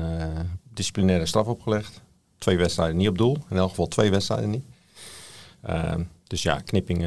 [0.74, 2.02] disciplinaire straf opgelegd.
[2.38, 3.38] Twee wedstrijden niet op doel.
[3.50, 4.64] In elk geval twee wedstrijden niet.
[6.28, 7.06] Dus ja, Knipping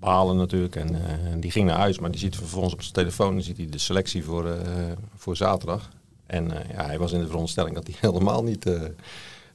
[0.00, 0.76] balen natuurlijk.
[0.76, 1.98] En die ging naar huis.
[1.98, 4.56] Maar die ziet vervolgens op zijn telefoon ziet hij de selectie voor,
[5.16, 5.90] voor zaterdag.
[6.26, 8.82] En eh, ja, hij was in de veronderstelling dat hij helemaal niet eh,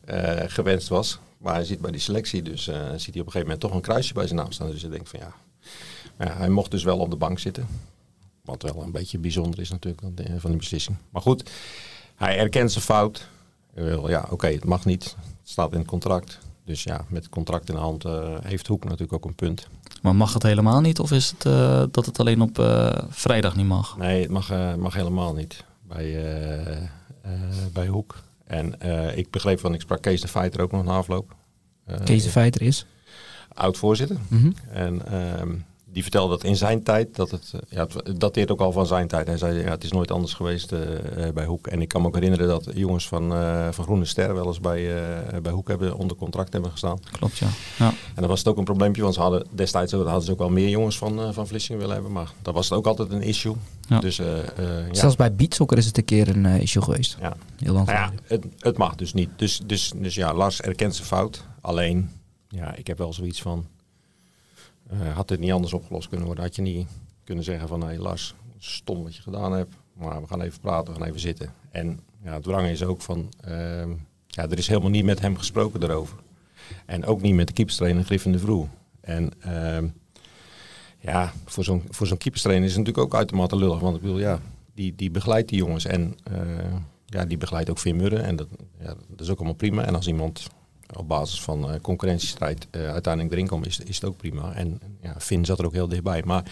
[0.05, 1.19] eh, gewenst was.
[1.37, 3.81] Maar hij ziet bij die selectie, dus ziet hij op een gegeven moment toch een
[3.81, 4.71] kruisje bij zijn naam staan.
[4.71, 5.33] Dus hij denkt van ja,
[6.19, 7.67] ja, hij mocht dus wel op de bank zitten.
[8.43, 10.03] Wat wel een beetje bijzonder is natuurlijk
[10.37, 10.97] van, die beslissing.
[11.09, 11.49] Maar goed,
[12.15, 13.27] hij erkent zijn fout.
[14.05, 15.03] Ja, oké, het mag niet.
[15.03, 16.39] Het staat in het contract.
[16.65, 18.03] Dus ja, met het contract in de hand
[18.43, 19.67] heeft Hoek natuurlijk ook een punt.
[20.01, 20.99] Maar mag het helemaal niet?
[20.99, 21.43] Of is het
[21.93, 22.57] dat het alleen op
[23.09, 23.97] vrijdag niet mag?
[23.97, 26.87] Nee, het mag, mag helemaal niet bij, eh, eh,
[27.73, 28.15] bij Hoek.
[28.45, 31.35] En eh, ik begreep van, ik sprak Kees de Feiter ook nog na afloop.
[32.03, 32.85] Kees de Feiter is.
[33.53, 34.17] Oud-voorzitter.
[34.27, 34.51] Mhm.
[34.71, 35.55] En ehm,
[35.91, 38.85] die vertelde dat in zijn tijd, dat het, eh, ja, het dateert ook al van
[38.85, 39.27] zijn tijd.
[39.27, 41.67] Hij zei, ja, het is nooit anders geweest eh, eh, bij Hoek.
[41.67, 44.59] En ik kan me ook herinneren dat jongens van, eh, van Groene Ster wel eens
[44.59, 46.99] bij, eh, bij Hoek hebben, onder contract hebben gestaan.
[47.11, 47.47] Klopt, ja.
[47.77, 47.87] ja.
[47.87, 50.37] En dan was het ook een probleempje, want ze hadden destijds ook- hadden ze ook
[50.37, 52.11] wel meer jongens van, eh, van Vlissingen willen hebben.
[52.13, 53.55] Maar dat was het ook altijd een issue.
[53.87, 53.99] Ja.
[53.99, 54.93] Dus eh, eh, ja.
[54.93, 57.17] Zelfs bij beatsokker is het een keer een issue geweest.
[57.21, 57.35] Ja.
[57.57, 59.29] Heel lang Nou ja, het, het mag dus niet.
[59.35, 61.43] Dus, dus, dus ja, Lars erkent zijn fout.
[61.61, 62.09] Alleen,
[62.49, 63.65] ja, ik heb wel zoiets van...
[64.89, 66.43] eh, had dit niet anders opgelost kunnen worden?
[66.43, 66.87] Had je niet
[67.23, 67.87] kunnen zeggen van...
[67.87, 69.75] Hé Lars, stom wat je gedaan hebt.
[69.93, 71.53] Maar we gaan even praten, we gaan even zitten.
[71.71, 73.29] En ja, het wrange is ook van...
[73.41, 73.89] ehm,
[74.27, 76.17] ja, er is helemaal niet met hem gesproken daarover.
[76.85, 78.67] En ook niet met de keeperstrainer Griffin de Vroe.
[79.01, 79.87] En ehm,
[80.99, 83.79] ja, voor zo'n voor zo'n keeperstrainer is het natuurlijk ook uitermate lullig.
[83.79, 84.39] Want ik bedoel, ja,
[84.73, 85.85] die, die begeleidt die jongens.
[85.85, 86.75] En eh,
[87.05, 88.23] ja, die begeleidt ook Vin Murren.
[88.23, 88.47] En dat,
[88.79, 89.85] ja, dat is ook allemaal prima.
[89.85, 90.47] En als iemand
[90.97, 94.53] op basis van eh, concurrentiestrijd eh, uiteindelijk erin komt, is, is het ook prima.
[94.53, 96.23] En ja, Finn zat er ook heel dichtbij.
[96.25, 96.43] Maar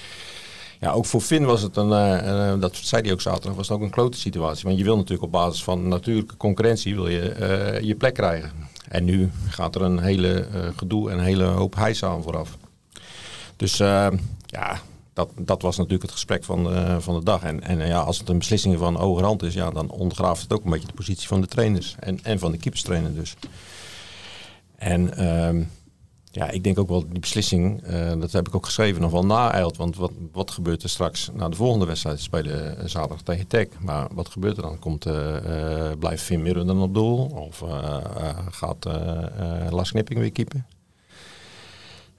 [0.79, 3.77] ja, ook voor Finn was het een, eh, dat zei hij ook zaterdag, was het
[3.77, 4.63] ook een klote situatie.
[4.65, 8.51] Want je wil natuurlijk op basis van natuurlijke concurrentie wil je je plek krijgen.
[8.87, 12.57] En nu gaat er een hele gedoe en een hele hoop hijs aan vooraf.
[13.55, 14.81] Dus ja,
[15.13, 17.43] dat, dat was natuurlijk het gesprek van de, van de dag.
[17.43, 20.63] En, en ja, als het een beslissing van overhand is, ja, dan ondergraaft het ook
[20.63, 21.95] een beetje de positie van de trainers.
[21.99, 23.35] En, en van de keeperstrainer dus.
[24.77, 25.63] En ehm,
[26.31, 29.25] ja, ik denk ook wel die beslissing, eh, dat heb ik ook geschreven, nog wel
[29.25, 29.77] naeilt.
[29.77, 32.21] Want wat, wat gebeurt er straks na de volgende wedstrijd?
[32.21, 33.67] Spelen eh, zaterdag tegen Tech.
[33.79, 34.79] Maar wat gebeurt er dan?
[34.79, 37.25] Komt, eh, blijft Finn Mirren dan op doel?
[37.25, 37.63] Of
[38.51, 38.85] gaat
[39.69, 40.65] Lars Knipping weer keepen?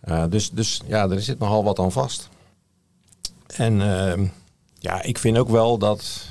[0.01, 2.29] Eh, dus, dus ja, er zit nogal wat aan vast.
[3.47, 4.27] En ehm,
[4.79, 6.27] ja, ik vind ook wel dat.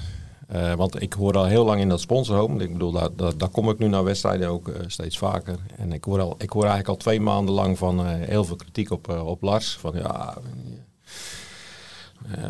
[0.48, 2.64] Eh, want ik hoor al heel lang in dat sponsorhome.
[2.64, 5.56] Ik bedoel, daar, daar, kom ik nu naar wedstrijden ook eh, steeds vaker.
[5.78, 8.56] En ik hoor, al, ik hoor eigenlijk al twee maanden lang van eh, heel veel
[8.56, 9.78] kritiek op, op Lars.
[9.78, 10.38] Van ja,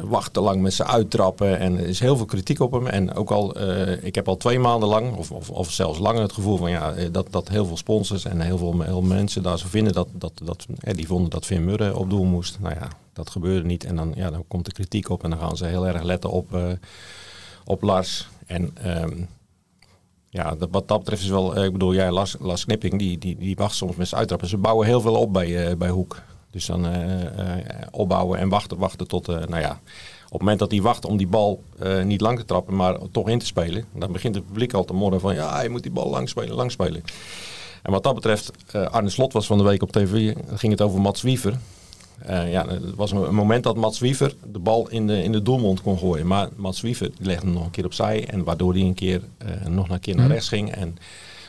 [0.03, 1.60] wacht te lang met zijn uittrappen.
[1.60, 2.88] En er is heel veel kritiek op hem.
[2.88, 3.62] En ook al,
[4.01, 6.93] ik heb al twee maanden lang, of, of, of zelfs langer, het gevoel van ja,
[7.12, 10.65] dat, dat heel veel sponsors en heel veel, mensen daar zo vinden dat, dat, dat
[10.79, 12.57] die vonden dat Vin Murren op doel moest.
[12.60, 13.83] Nou ja, dat gebeurde niet.
[13.83, 16.29] En dan, ja, dan komt de kritiek op en dan gaan ze heel erg letten
[16.29, 16.53] op,
[17.67, 18.27] op Lars.
[18.45, 19.21] En ehm,
[20.30, 23.38] ja, wat dat betreft is wel, eh, ik bedoel, jij, Lars, Lars Knipping, die, die,
[23.38, 24.47] die wacht soms met uittrappen.
[24.47, 26.21] Ze bouwen heel veel op bij, eh, bij Hoek.
[26.51, 29.80] Dus dan eh, opbouwen en wachten, wachten tot, nou ja,
[30.25, 31.63] op het moment dat hij wacht om die bal
[32.03, 34.93] niet lang te trappen, maar toch in te spelen, dan begint het publiek al te
[34.93, 37.03] morren van, ja, je moet die bal lang spelen, lang spelen.
[37.82, 41.01] En wat dat betreft, Arne Slot was van de week op tv, ging het over
[41.01, 41.58] Mats Wiever.
[42.19, 45.41] Eh, ja, het was een, moment dat Mats Wiever de bal in de, in de
[45.41, 46.27] doelmond kon gooien.
[46.27, 48.27] Maar Mats Wiever legde hem nog een keer opzij.
[48.27, 50.71] En waardoor hij een keer eh, nog een keer naar rechts ging.
[50.71, 50.97] En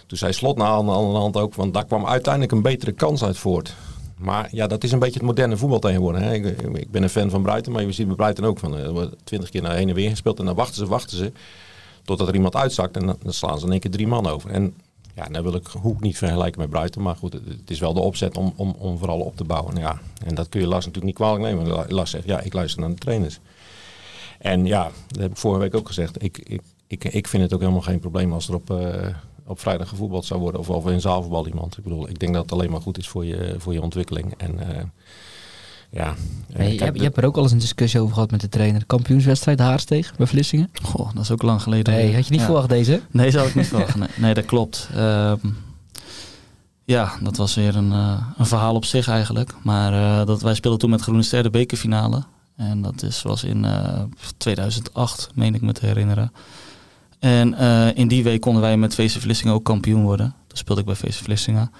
[0.07, 1.55] toen zei Slot na aan de andere hand ook.
[1.55, 3.75] Want daar kwam uiteindelijk een betere kans uit voort.
[4.17, 6.21] Maar ja, dat is een beetje het moderne voetbal tegenwoordig.
[6.23, 6.35] Hè.
[6.35, 7.73] Ik, ik ben een fan van Bruiten.
[7.73, 8.77] Maar je ziet bij Bruiten ook van.
[8.77, 10.39] eh, Er wordt twintig keer naar heen en weer gespeeld.
[10.39, 11.33] En dan wachten ze, wachten ze.
[12.05, 12.97] Totdat er iemand uitzakt.
[12.97, 14.51] En dan, dan slaan ze in één keer drie man over.
[14.51, 14.75] En
[15.19, 17.03] ja, dan wil ik Hoek niet vergelijken met Bruiten.
[17.03, 19.77] Maar goed, het, is wel de opzet om, om, om vooral op te bouwen.
[19.77, 21.69] Ja, en dat kun je Lars natuurlijk niet kwalijk nemen.
[21.69, 23.41] La- Lars zegt, ja, ik luister naar de trainers.
[24.39, 26.23] En ja, dat heb ik vorige week ook gezegd.
[26.23, 29.07] Ik, ik, ik, ik vind het ook helemaal geen probleem als er op, eh,
[29.47, 30.61] op vrijdag gevoetbald zou worden.
[30.61, 31.77] Of, of in zaalvoetbal iemand.
[31.77, 34.35] Ik bedoel, ik denk dat het alleen maar goed is voor je, voor je ontwikkeling.
[34.37, 34.83] En eh,
[35.91, 36.07] ja...
[36.07, 38.31] eh, Hey, je, hebt, je de- hebt er ook al eens een discussie over gehad
[38.31, 38.87] met de trainer.
[38.87, 40.71] Kampioenswedstrijd Haarsteeg bij Vlissingen.
[40.83, 41.95] Goh, dat is ook lang geleden.
[41.95, 42.47] Nee, had je niet Ja.
[42.47, 43.01] verwacht deze?
[43.11, 43.99] Nee, zou ik niet verwachten.
[44.01, 44.89] Nee, nee dat klopt.
[44.95, 45.37] Ehm,
[46.85, 49.55] ja, dat was weer een, eh, een verhaal op zich eigenlijk.
[49.63, 52.23] Maar eh, dat, wij speelden toen met Groene Ster de bekerfinale.
[52.57, 54.03] En dat is, was in eh,
[54.37, 56.33] 2008, meen ik me te herinneren.
[57.19, 60.35] En eh, in die week konden wij met VC Vlissingen ook kampioen worden.
[60.47, 61.71] Dat speelde ik bij VC Vlissingen.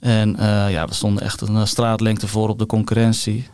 [0.00, 3.48] En eh, ja, we stonden echt een straatlengte voor op de concurrentie.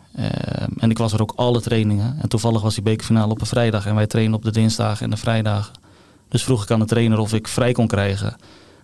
[0.78, 2.16] en ik was er ook alle trainingen.
[2.22, 3.86] En toevallig was die bekerfinale op een vrijdag.
[3.86, 5.72] En wij trainen op de dinsdagen en de vrijdagen.
[6.28, 8.36] Dus vroeg ik aan de trainer of ik vrij kon krijgen.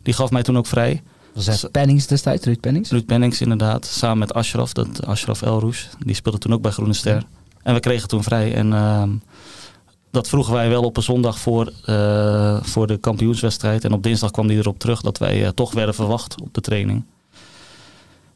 [0.02, 1.02] Die gaf mij toen ook vrij.
[1.34, 2.90] Was dat Pennings destijds, Ruud Pennings?
[2.90, 5.88] Ruud Pennings inderdaad, samen met Ashraf, dat Ashraf Elroes.
[5.98, 7.24] Die speelde toen ook bij Groene Ster.
[7.62, 8.54] En we kregen toen vrij.
[8.54, 9.10] En ehm,
[10.10, 13.84] dat vroegen wij wel op een zondag voor, uh, voor de kampioenswedstrijd.
[13.84, 16.60] En op dinsdag kwam hij erop terug dat wij uh, toch werden verwacht op de
[16.60, 17.04] training.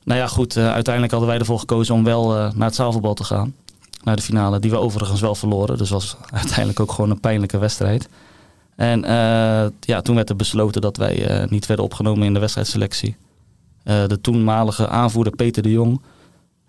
[0.05, 0.57] Nou ja, goed.
[0.57, 3.55] Uh, uiteindelijk hadden wij ervoor gekozen om wel naar het zaalvoetbal te gaan.
[4.03, 5.79] Naar de finale, die we overigens wel verloren.
[5.79, 8.09] Dus was uiteindelijk ook gewoon een pijnlijke wedstrijd.
[8.77, 9.01] En
[9.81, 13.17] ja, toen werd er besloten dat wij niet werden opgenomen in de wedstrijdselectie.
[13.83, 16.01] de toenmalige aanvoerder Peter de Jong,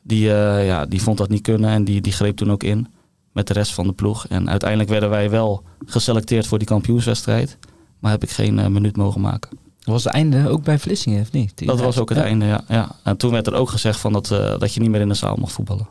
[0.01, 2.87] die, ja, die vond dat niet kunnen en die, die greep toen ook in
[3.31, 4.27] met de rest van de ploeg.
[4.27, 7.57] En uiteindelijk werden wij wel geselecteerd voor die kampioenswedstrijd.
[7.99, 9.64] Maar heb ik geen minuut mogen maken.
[9.85, 11.65] Dat was het einde ook bij Vlissingen, of niet?
[11.65, 12.91] dat was ook het einde, ja, ja.
[13.03, 15.13] En toen werd er ook gezegd van dat, uh, dat je niet meer in de
[15.13, 15.87] zaal mocht voetballen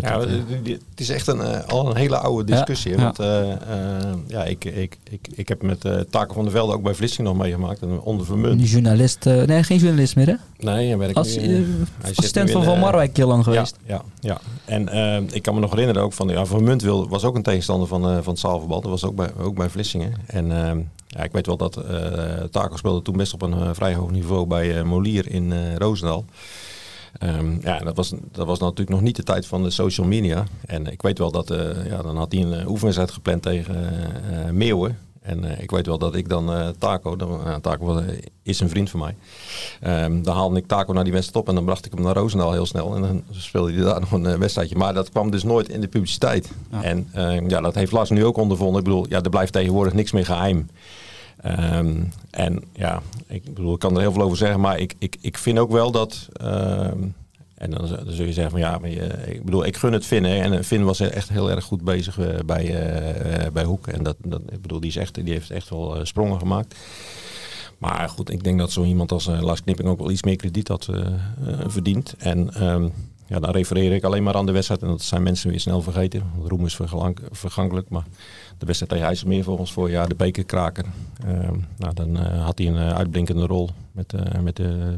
[0.00, 2.90] ja, eh, het is echt een, uh, al een hele oude discussie.
[2.90, 6.72] Ja, want uh, ja, ik, ik, ik, ik heb met uh, Taken van der Velde
[6.72, 7.82] ook bij Vlissingen nog meegemaakt.
[7.82, 8.58] En onder Vermunt.
[8.58, 10.34] Die journalist, nee, geen journalist meer hè?
[10.58, 11.66] Nee, hij werkt Als, nu,
[12.02, 13.76] assistent van Van Marwijk heel lang geweest.
[13.86, 14.88] Ja, ja, ja.
[14.88, 17.88] en ik kan me nog herinneren ook van, ja, Vermunt wil, was ook een tegenstander
[17.88, 18.82] van, van het zaalverband.
[18.82, 20.12] Dat was ook bij, ook bij Vlissingen.
[20.26, 20.50] En
[21.16, 21.80] ja, ik weet wel dat
[22.50, 26.24] Taco speelde toen best op een vrij hoog niveau bij Molier in Roosendaal.
[27.22, 30.44] Um, ja, dat was, dat was natuurlijk nog niet de tijd van de social media.
[30.66, 33.92] En ik weet wel dat, uh, ja, dan had hij een oefenwedstrijd gepland tegen
[34.30, 34.98] uh, Meeuwen.
[35.20, 38.02] En ik weet wel dat ik dan Taco, dan, Taco
[38.42, 39.16] is een vriend van mij.
[40.04, 42.14] Um, dan haalde ik Taco naar die wedstrijd op en dan bracht ik hem naar
[42.14, 42.94] Roosendaal heel snel.
[42.94, 44.76] En dan speelde hij daar nog een wedstrijdje.
[44.76, 46.50] Maar dat kwam dus nooit in de publiciteit.
[46.80, 48.78] En ehm, ja, dat heeft Lars nu ook ondervonden.
[48.78, 50.68] Ik bedoel, ja, er blijft tegenwoordig niks meer geheim.
[51.44, 55.16] Um, en ja, ik bedoel, ik kan er heel veel over zeggen, maar ik, ik,
[55.20, 56.28] ik vind ook wel dat.
[56.42, 57.14] Um,
[57.54, 58.80] en dan, zul je zeggen van ja,
[59.26, 60.24] ik bedoel, ik gun het Finn.
[60.24, 63.86] En Finn was echt heel erg goed bezig uh, bij, uh, bij Hoek.
[63.86, 66.74] En dat, dat, ik bedoel, die, is echt, die heeft echt wel sprongen gemaakt.
[67.78, 70.68] Maar goed, ik denk dat zo iemand als Lars Knipping ook wel iets meer krediet
[70.68, 70.88] had
[71.66, 72.14] verdiend.
[72.18, 72.92] En um,
[73.26, 74.82] ja, dan refereer ik alleen maar aan de wedstrijd.
[74.82, 76.22] En dat zijn mensen weer snel vergeten.
[76.44, 76.78] Roem is
[77.30, 77.88] vergankelijk.
[77.88, 78.04] Maar
[78.58, 80.84] de wedstrijd tegen IJsselmeer volgens vorig jaar, de bekerkraker.
[81.26, 84.96] Uh, nou, dan uh, had hij een uh, uitblinkende rol met, uh, met de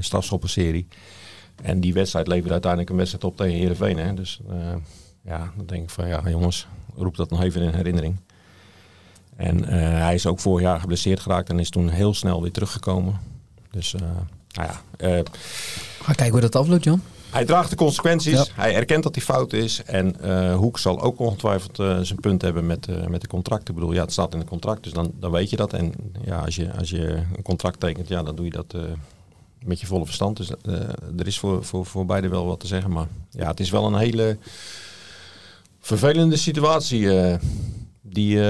[0.00, 0.86] strafschoppenserie.
[1.62, 3.98] En die wedstrijd leverde uiteindelijk een wedstrijd op tegen Heerenveen.
[3.98, 4.14] Hè?
[4.14, 4.40] Dus
[5.22, 8.16] ja, dan denk ik van ja jongens, roep dat nog even in herinnering.
[9.36, 13.20] En hij is ook vorig jaar geblesseerd geraakt en is toen heel snel weer teruggekomen.
[13.70, 14.80] Dus nou ja.
[16.02, 17.02] Ga kijken hoe dat afloopt, Jan.
[17.34, 18.50] Hij draagt de consequenties.
[18.54, 19.82] Hij erkent dat hij fout is.
[19.82, 23.68] En uh, Hoek zal ook ongetwijfeld uh, zijn punt hebben met, uh, met de contracten.
[23.68, 25.72] Ik bedoel, ja, het staat in het contract, dus dan, dan weet je dat.
[25.72, 25.92] En
[26.24, 28.76] ja, als je, als je een contract tekent, ja, dan doe je dat
[29.64, 30.36] met je volle verstand.
[30.36, 30.50] Dus
[31.18, 32.90] er is voor, voor, voor beide wel wat te zeggen.
[32.90, 34.38] Maar ja, het is wel een hele
[35.80, 37.08] vervelende situatie
[38.02, 38.40] die,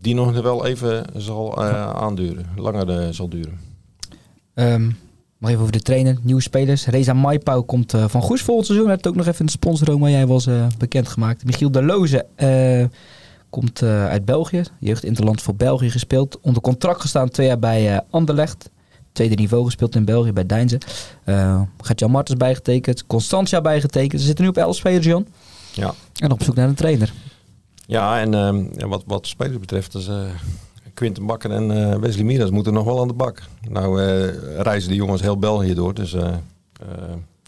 [0.00, 2.46] die nog wel even zal aanduren.
[2.56, 3.60] Langer zal duren.
[4.54, 5.04] Um.
[5.38, 6.86] Nog even over de trainer, nieuwe spelers.
[6.86, 8.86] Reza Maipau komt uh, van Goes volgend seizoen.
[8.88, 11.44] Hij heeft ook nog even een sponsor, maar jij was uh, bekendgemaakt.
[11.44, 12.84] Michiel de Loze uh,
[13.50, 14.62] komt uit België.
[14.80, 16.40] Jeugd Interland voor België gespeeld.
[16.40, 18.70] Onder contract gestaan twee jaar bij Anderlecht.
[19.12, 20.80] Tweede niveau gespeeld in België bij Deinze.
[21.80, 23.06] gaat Jan Martens bijgetekend.
[23.06, 24.20] Constantia bijgetekend.
[24.20, 25.26] Ze zitten nu op 11 spelers, Jan.
[25.72, 25.94] Ja.
[26.16, 27.12] En op zoek naar een trainer.
[27.86, 29.94] Ja, en ehm, wat, wat spelers betreft...
[29.94, 30.08] is
[30.96, 33.42] Quinten Bakker en uh, Wesley Miras moeten nog wel aan de bak.
[33.68, 35.94] Nou uh, reizen de jongens heel België door.
[35.94, 36.34] Dus uh,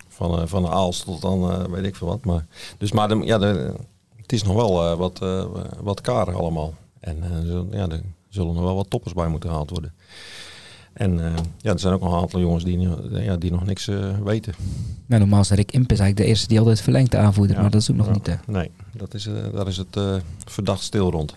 [0.09, 2.25] van, van de Aals tot dan weet ik veel wat.
[2.25, 2.47] Maar,
[2.79, 3.73] dus, maar de, ja, de,
[4.17, 5.19] het is nog wel wat,
[5.83, 6.75] wat karen allemaal.
[7.01, 7.17] En
[7.71, 9.93] ja, er zullen nog wel wat toppers bij moeten gehaald worden.
[10.93, 11.19] En
[11.59, 13.91] ja, er zijn ook nog een aantal jongens die, ja, die nog niks
[14.25, 14.55] weten.
[15.07, 17.71] Nou, normaal is Rick Imp is eigenlijk de eerste die altijd verlengd aanvoerder, ja, maar
[17.71, 18.39] dat is ook nog niet.
[18.47, 21.35] Nee, dat is, daar is het verdacht stil rond.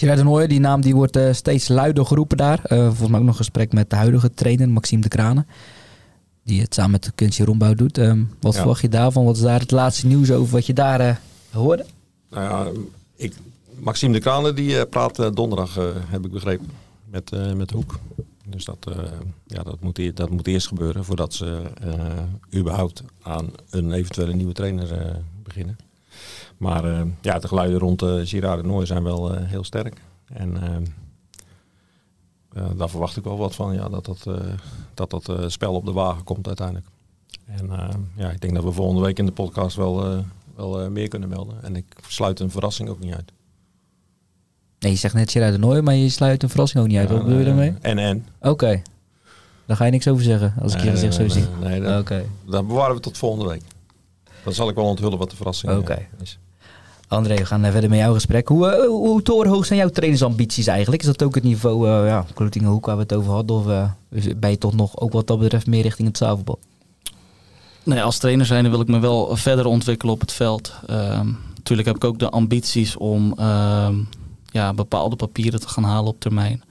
[0.00, 2.60] Gerard de die naam die wordt uh, steeds luider geroepen daar.
[2.72, 5.46] Uh, volgens mij ook nog een gesprek met de huidige trainer, Maxime de Kranen.
[6.44, 7.98] Die het samen met de Kunstje Rombouw doet.
[7.98, 8.58] Um, wat ja.
[8.58, 9.24] verwacht je daarvan?
[9.24, 11.14] Wat is daar het laatste nieuws over wat je daar uh,
[11.50, 11.84] hoorde?
[12.30, 12.80] Nou ja,
[13.16, 13.34] ik,
[13.78, 15.74] Maxime de Kranen die praat donderdag,
[16.06, 16.66] heb ik begrepen,
[17.04, 17.98] met, met de Hoek.
[18.46, 18.90] Dus dat,
[19.46, 21.62] ja, dat, moet, e-, dat moet eerst gebeuren voordat ze
[22.54, 25.76] überhaupt aan een eventuele nieuwe trainer beginnen.
[26.60, 30.00] Maar uh, ja, de geluiden rond uh, Girard Nooi zijn wel uh, heel sterk.
[30.26, 30.56] En
[32.76, 34.26] daar verwacht ik wel wat van, ja, dat dat,
[34.94, 36.86] dat, dat spel op de wagen komt uiteindelijk.
[37.46, 37.70] En
[38.16, 40.24] ja, ik denk dat we volgende week in de podcast wel,
[40.56, 41.62] wel meer kunnen melden.
[41.62, 43.32] En ik sluit een verrassing ook niet uit.
[44.78, 47.10] Nee, je zegt net Gerard de Nooy, maar je sluit een verrassing ook niet uit.
[47.10, 47.74] Wat bedoel je daarmee?
[47.80, 48.26] En en.
[48.40, 48.82] Oké.
[49.66, 51.44] Daar ga je niks over zeggen, als ik je Nee, gezicht zo nee, zie.
[51.60, 51.80] nee,
[52.46, 53.62] dat, bewaren we tot volgende week.
[54.44, 55.92] Dan zal ik wel onthullen wat de verrassing Oké.
[55.92, 56.38] eh, is.
[57.10, 58.48] André, we gaan verder met jouw gesprek.
[58.48, 61.02] Hoe, eh, hoe, torenhoog zijn jouw trainersambities eigenlijk?
[61.02, 62.26] Is dat ook het niveau, eh ja,
[62.80, 63.56] waar we het over hadden?
[63.56, 66.58] Of eh, ben je toch nog, ook wat dat betreft, meer richting het zaalvoetbal?
[67.82, 70.72] Nee, als trainer zijn wil ik me wel verder ontwikkelen op het veld.
[70.86, 73.94] Ehm, natuurlijk heb ik ook de ambities om ehm,
[74.50, 76.62] ja, bepaalde papieren te gaan halen op termijn.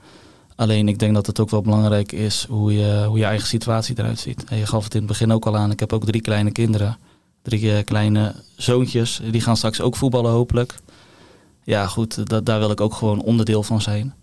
[0.56, 3.98] Alleen ik denk dat het ook wel belangrijk is hoe je, hoe je eigen situatie
[3.98, 4.44] eruit ziet.
[4.44, 5.70] En je gaf het in het begin ook al aan.
[5.70, 6.98] Ik heb ook drie kleine kinderen.
[7.42, 9.20] Drie eh, kleine zoontjes.
[9.30, 10.74] Die gaan straks ook voetballen hopelijk.
[11.64, 14.14] Ja goed, da- daar wil ik ook gewoon onderdeel van zijn.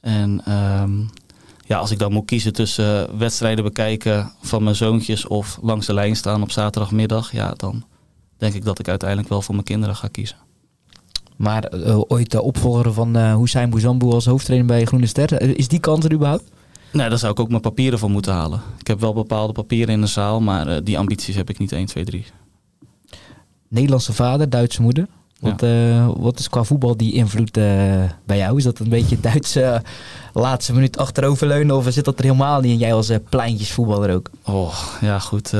[0.00, 0.92] En ehm,
[1.66, 5.94] ja, als ik dan moet kiezen tussen wedstrijden bekijken van mijn zoontjes of langs de
[5.94, 7.84] lijn staan op zaterdagmiddag, ja, dan
[8.36, 10.36] denk ik dat ik uiteindelijk wel voor mijn kinderen ga kiezen.
[11.36, 15.48] Maar eh, ooit de opvolger van eh Hussein Bouzambou als hoofdtrainer bij Groene Ster, eh,
[15.54, 16.50] is die kans er überhaupt?
[16.92, 18.60] Nee, daar zou ik ook mijn papieren voor moeten halen.
[18.78, 21.72] Ik heb wel bepaalde papieren in de zaal, maar eh, die ambities heb ik niet
[21.72, 22.24] 1, 2, 3.
[23.74, 25.06] Nederlandse vader, Duitse moeder.
[25.44, 27.64] Wat, eh, wat is qua voetbal die invloed eh,
[28.26, 28.56] bij jou?
[28.56, 29.80] Is dat een beetje Duitse eh,
[30.32, 34.30] laatste minuut achteroverleunen of zit dat er helemaal niet in jij als pleintjesvoetballer ook?
[34.44, 35.52] Oh, ja goed.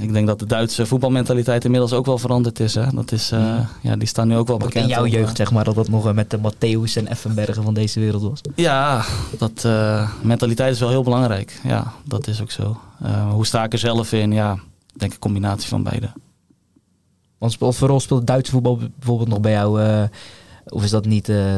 [0.00, 2.74] ik denk dat de Duitse voetbalmentaliteit inmiddels ook wel veranderd is.
[2.74, 2.86] Hè?
[2.94, 4.84] Dat is eh, ja, die staan nu ook wel bekend.
[4.84, 8.00] in jouw jeugd zeg maar, dat dat nog met de Matthäus en Effenbergen van deze
[8.00, 8.40] wereld was.
[8.54, 9.04] Ja,
[9.38, 9.68] dat
[10.22, 11.60] mentaliteit is wel heel belangrijk.
[11.64, 12.76] Ja, dat is ook zo.
[13.30, 14.32] Hoe sta ik er zelf in?
[14.32, 14.52] Ja,
[14.92, 16.10] ik denk een combinatie van beide.
[17.38, 19.82] Want voor rol speelt Duitse voetbal bijvoorbeeld nog bij jou?
[19.82, 20.02] eh,
[20.68, 21.56] of is dat niet eh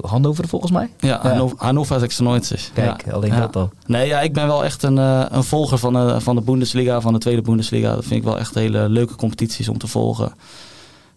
[0.00, 0.90] Hannover volgens mij?
[0.98, 2.70] Ja, Hannover, Hannover 96.
[2.74, 3.12] Kijk, ja.
[3.12, 3.40] alleen Ja.
[3.40, 3.70] dat al.
[3.86, 7.00] Nee, ja, ik ben wel echt een, eh, een volger van de, van de Bundesliga,
[7.00, 7.94] van de tweede Bundesliga.
[7.94, 10.32] Dat vind ik wel echt hele leuke competities om te volgen.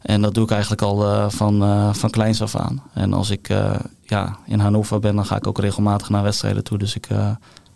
[0.01, 1.63] En dat doe ik eigenlijk al van,
[1.95, 2.83] van kleins af aan.
[2.93, 3.47] En als ik
[4.03, 6.77] ja, in Hannover ben, dan ga ik ook regelmatig naar wedstrijden toe.
[6.77, 7.07] Dus ik,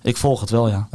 [0.02, 0.88] ik volg het wel, ja.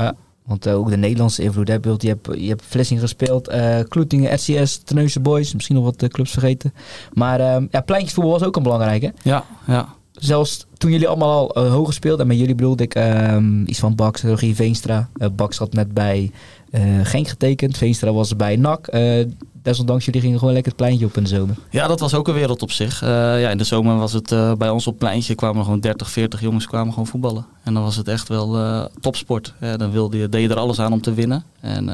[0.47, 1.69] Want eh, ook de Nederlandse invloed.
[1.69, 5.55] Hè, je, hebt, je hebt Vlissingen gespeeld, eh Kloetingen, RCS, Terneuzen Boys.
[5.55, 6.75] Misschien nog wat eh, clubs vergeten.
[7.13, 9.11] Maar eh, ja, pleintjesvoetbal was ook een belangrijk hè?
[9.23, 9.95] Ja, ja.
[10.13, 12.21] Zelfs toen jullie allemaal al eh, hoog gespeeld.
[12.21, 15.09] En met jullie bedoelde ik ehm, iets van Bax, Rogier Veenstra.
[15.33, 16.31] Bax had net bij
[16.71, 17.77] eh Genk getekend.
[17.77, 18.87] Veenstra was bij NAC.
[18.87, 19.25] Eh,
[19.63, 21.57] desondanks, jullie gingen gewoon lekker het pleintje op in de zomer.
[21.71, 23.03] Ja, dat was ook een wereld op zich.
[23.03, 23.09] Eh,
[23.41, 26.67] ja, in de zomer was het bij ons op pleintje kwamen gewoon 30, 40 jongens
[26.67, 27.47] kwamen gewoon voetballen.
[27.63, 29.55] En dan was het echt wel topsport.
[29.77, 31.45] Dan wilde je, deed je er alles aan om te winnen.
[31.61, 31.89] En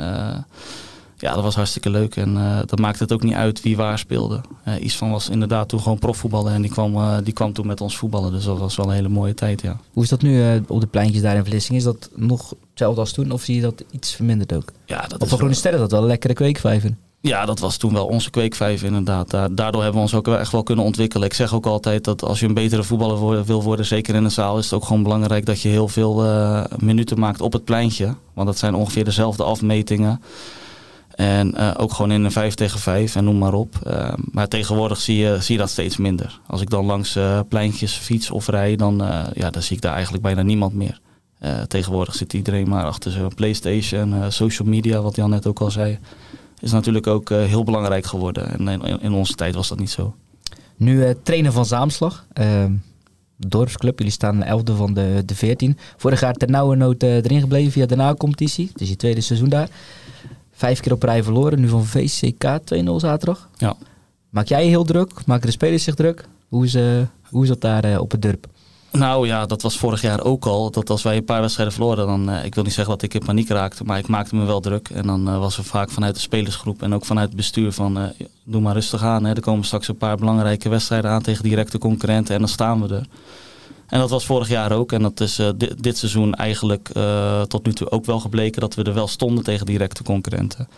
[1.22, 2.16] ja, dat was hartstikke leuk.
[2.16, 4.40] En eh, dat maakte het ook niet uit wie waar speelde.
[4.64, 7.80] Eh Isvan was inderdaad toen gewoon profvoetballer en die kwam, eh, die kwam toen met
[7.80, 8.32] ons voetballen.
[8.32, 9.76] Dus dat was wel een hele mooie tijd, ja.
[9.92, 11.78] Hoe is dat nu op de pleintjes daar in Vlissingen?
[11.80, 13.30] Is dat nog hetzelfde als toen?
[13.30, 14.72] Of zie je dat iets verminderd ook?
[14.86, 16.94] Ja, dat Want is voor Groene Sterren dat wel een lekkere kweekvijver.
[17.20, 19.30] Ja, dat was toen wel onze kweekvijf inderdaad.
[19.30, 21.26] Da- Daardoor hebben we ons ook wel echt wel kunnen ontwikkelen.
[21.26, 24.28] Ik zeg ook altijd dat als je een betere voetballer wil worden, zeker in de
[24.28, 26.24] zaal, is het ook gewoon belangrijk dat je heel veel
[26.78, 28.14] minuten maakt op het pleintje.
[28.34, 30.22] Want dat zijn ongeveer dezelfde afmetingen.
[31.14, 33.76] En eh, ook gewoon in een 5 tegen 5 en noem maar op.
[33.86, 36.40] Eh, maar tegenwoordig zie je, zie dat steeds minder.
[36.46, 38.96] Als ik dan langs eh, pleintjes fiets of rij, dan,
[39.34, 41.00] ja, dan zie ik daar eigenlijk bijna niemand meer.
[41.68, 45.98] Tegenwoordig zit iedereen maar achter zijn PlayStation, social media, wat Jan net ook al zei
[46.60, 48.58] is natuurlijk ook heel belangrijk geworden.
[48.58, 50.14] En in, in onze tijd was dat niet zo.
[50.76, 52.26] Nu trainer van Zaamslag.
[52.32, 52.72] ehm,
[53.36, 53.98] dorpsclub.
[53.98, 55.78] Jullie staan 11e van de, de 14.
[55.96, 58.68] Vorig jaar ter nauwe nood erin gebleven via de na-competitie.
[58.72, 59.68] Het is je tweede seizoen daar.
[60.52, 61.60] Vijf keer op rij verloren.
[61.60, 63.48] Nu van VCK 2-0 zaterdag.
[63.56, 63.76] Ja.
[64.30, 65.26] Maak jij je heel druk?
[65.26, 66.28] Maken de spelers zich druk?
[66.48, 66.82] Hoe is, eh,
[67.22, 68.46] hoe is dat daar eh, op het dorp?
[68.92, 70.70] Nou ja, dat was vorig jaar ook al.
[70.70, 73.14] Dat als wij een paar wedstrijden verloren, dan, eh, ik wil niet zeggen dat ik
[73.14, 74.88] in paniek raakte, maar ik maakte me wel druk.
[74.88, 78.12] En dan was er vaak vanuit de spelersgroep en ook vanuit het bestuur van,
[78.44, 79.24] doe maar rustig aan.
[79.24, 79.34] Hè.
[79.34, 82.94] Er komen straks een paar belangrijke wedstrijden aan tegen directe concurrenten en dan staan we
[82.94, 83.06] er.
[83.92, 84.92] En dat was vorig jaar ook.
[84.92, 88.60] En dat is eh, di- dit seizoen eigenlijk eh, tot nu toe ook wel gebleken
[88.60, 90.68] dat we er wel stonden tegen directe concurrenten.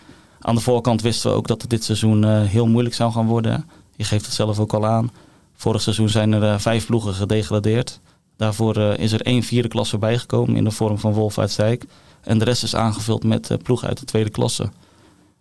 [0.40, 3.26] Aan de voorkant wisten we ook dat het dit seizoen eh, heel moeilijk zou gaan
[3.26, 3.68] worden.
[3.96, 5.10] Je geeft het zelf ook al aan.
[5.54, 8.00] Vorig seizoen zijn er vijf ploegen gedegradeerd.
[8.36, 11.84] Daarvoor is er één vierde klasse bijgekomen in de vorm van Wolf uit Zijk.
[12.20, 14.70] En de rest is aangevuld met ploegen uit de tweede klasse.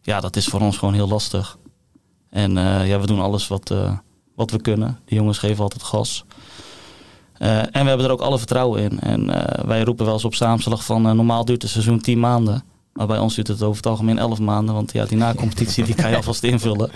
[0.02, 1.58] Ja, dat is voor ons gewoon heel lastig.
[2.30, 2.52] En
[2.86, 3.74] ja, we doen alles wat,
[4.36, 5.00] wat we kunnen.
[5.06, 6.26] De jongens geven altijd gas.
[7.44, 9.00] Eh, en we hebben er ook alle vertrouwen in.
[9.00, 12.20] En eh, wij roepen wel eens op samenslag van eh, normaal duurt het seizoen 10
[12.20, 12.64] maanden.
[12.94, 14.76] Maar bij ons duurt het over het algemeen 11 maanden.
[14.76, 16.92] Want ja, die na-competitie die kan je alvast invullen.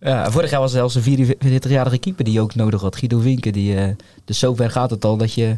[0.00, 2.96] Ja, vorig jaar was er zelfs een 44-jarige keeper die je ook nodig had.
[2.96, 3.52] Guido Winken.
[3.52, 5.56] Die, eh, dus zover gaat het al dat je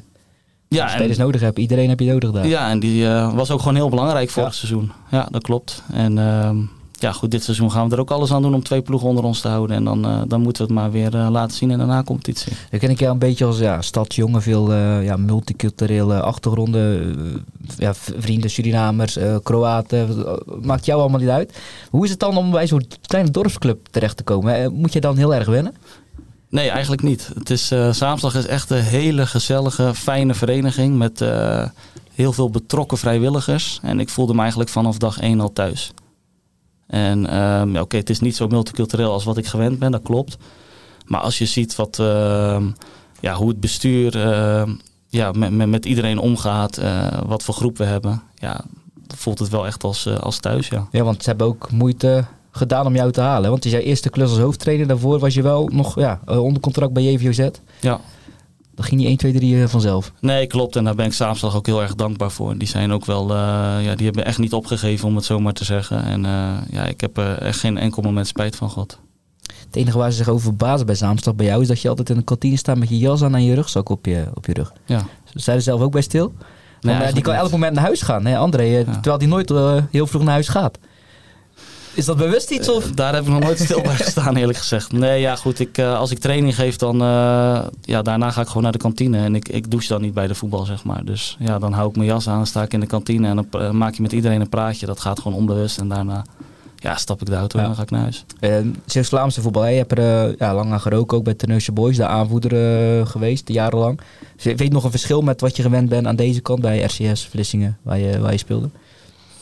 [0.68, 1.58] Ja, spelers en, nodig hebt.
[1.58, 2.46] Iedereen heb je nodig daar.
[2.46, 4.54] ja, en die was ook gewoon heel belangrijk vorig Ja.
[4.54, 4.92] seizoen.
[5.10, 5.82] Ja, dat klopt.
[5.92, 6.56] En ehm,
[7.02, 9.24] ja, goed, dit seizoen gaan we er ook alles aan doen om twee ploegen onder
[9.24, 9.76] ons te houden.
[9.76, 12.52] En dan, dan moeten we het maar weer laten zien in de na-competitie.
[12.70, 17.44] Dan ken ik jou een beetje als ja, stadsjongen, veel ja, multiculturele achtergronden.
[17.78, 20.24] ja, vrienden, Surinamers, Kroaten.
[20.62, 21.58] Maakt jou allemaal niet uit.
[21.90, 24.74] Hoe is het dan om bij zo'n kleine dorpsclub terecht te komen?
[24.74, 25.74] Moet je dan heel erg wennen?
[26.48, 27.30] Nee, eigenlijk niet.
[27.34, 31.24] Het is, uh, Zaamslag is echt een hele gezellige, fijne vereniging met
[32.14, 33.78] heel veel betrokken vrijwilligers.
[33.82, 35.92] En ik voelde me eigenlijk vanaf dag één al thuis.
[36.92, 40.02] En um, ja, oké, het is niet zo multicultureel als wat ik gewend ben, dat
[40.02, 40.36] klopt.
[41.06, 42.62] Maar als je ziet wat, uh,
[43.20, 44.18] ja, hoe het bestuur
[45.08, 46.80] ja, met, met, met, iedereen omgaat,
[47.26, 48.64] wat voor groep we hebben, ja,
[49.16, 50.68] voelt het wel echt als, als thuis.
[50.68, 50.88] Ja.
[50.90, 53.50] ja, want ze hebben ook moeite gedaan om jou te halen?
[53.50, 54.86] Want is jouw eerste klus als hoofdtrainer.
[54.86, 57.48] Daarvoor was je wel nog ja, eh, onder contract bij JVOZ.
[57.80, 58.00] Ja.
[58.74, 60.12] Dat ging niet 1, 2, 3 vanzelf.
[60.20, 60.76] Nee, klopt.
[60.76, 62.58] En daar ben ik Saamslag ook heel erg dankbaar voor.
[62.58, 63.36] Die zijn ook wel, uh,
[63.84, 66.04] ja, die hebben echt niet opgegeven om het zo maar te zeggen.
[66.04, 68.98] En uh, ja, ik heb er echt geen enkel moment spijt van gehad.
[69.66, 72.10] Het enige waar ze zich over verbazen bij Zaamslag bij jou is dat je altijd
[72.10, 74.52] in de kantine staat met je jas aan en je rugzak op je, op je
[74.52, 74.72] rug.
[74.86, 75.06] Ja.
[75.34, 76.32] Zijn er zelf ook bij stil?
[76.80, 78.84] Nee, die kan elk moment naar huis gaan, hè, André.
[78.84, 79.52] Terwijl die nooit
[79.90, 80.78] heel vroeg naar huis gaat.
[81.94, 82.68] Is dat bewust iets?
[82.68, 82.86] Of?
[82.86, 84.92] Uh, daar heb ik nog nooit stil bij gestaan, eerlijk gezegd.
[84.92, 85.60] Nee, ja, goed.
[85.60, 88.78] Ik, uh, als ik training geef, dan uh, ja, daarna ga ik gewoon naar de
[88.78, 89.18] kantine.
[89.18, 91.04] En ik, ik douche dan niet bij de voetbal, zeg maar.
[91.04, 93.76] Dus ja, dan hou ik mijn jas aan, sta ik in de kantine en dan
[93.76, 94.86] maak je met iedereen een praatje.
[94.86, 95.78] Dat gaat gewoon onbewust.
[95.78, 96.24] En daarna
[96.76, 97.62] ja, stap ik de auto ja.
[97.62, 98.24] en dan ga ik naar huis.
[98.94, 102.06] Uh, vlaamse voetbal, je hebt er ja, lang aan geroken, ook bij Teneusje Boys, de
[102.06, 104.00] aanvoerder geweest, jarenlang.
[104.42, 107.26] Weet je nog een verschil met wat je gewend bent aan deze kant bij RCS
[107.26, 108.70] Vlissingen, waar je, waar je speelde?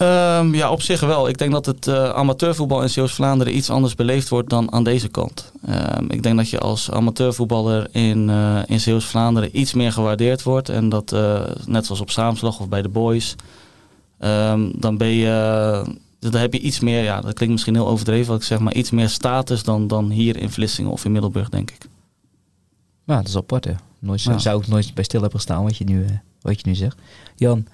[0.03, 1.29] Um, ja, op zich wel.
[1.29, 5.09] Ik denk dat het uh, amateurvoetbal in Zeeuws-Vlaanderen iets anders beleefd wordt dan aan deze
[5.09, 5.53] kant.
[5.69, 10.69] Um, ik denk dat je als amateurvoetballer in, uh, in Zeeuws-Vlaanderen iets meer gewaardeerd wordt.
[10.69, 13.35] En dat, uh, net zoals op Saamslag of bij de Boys,
[14.19, 15.85] um, dan ben je...
[16.19, 18.75] dan heb je iets meer, ja, dat klinkt misschien heel overdreven wat ik zeg, maar
[18.75, 21.89] iets meer status dan, dan hier in Vlissingen of in Middelburg, denk ik.
[23.05, 23.73] Ja, dat is apart, hè.
[23.99, 24.39] Nooit, ja.
[24.39, 26.97] Zou ik nooit bij stil hebben gestaan wat je nu, wat je nu zegt.
[27.37, 27.67] Jan,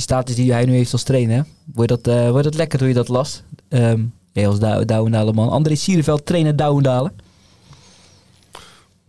[0.00, 1.46] die status die hij nu heeft als trainer.
[1.74, 3.42] Word je dat, uh, word dat lekker toen je dat las?
[3.68, 5.48] Um, jij als Dou Douwendalen man.
[5.48, 7.12] André Sierenveld, trainer Douwendalen.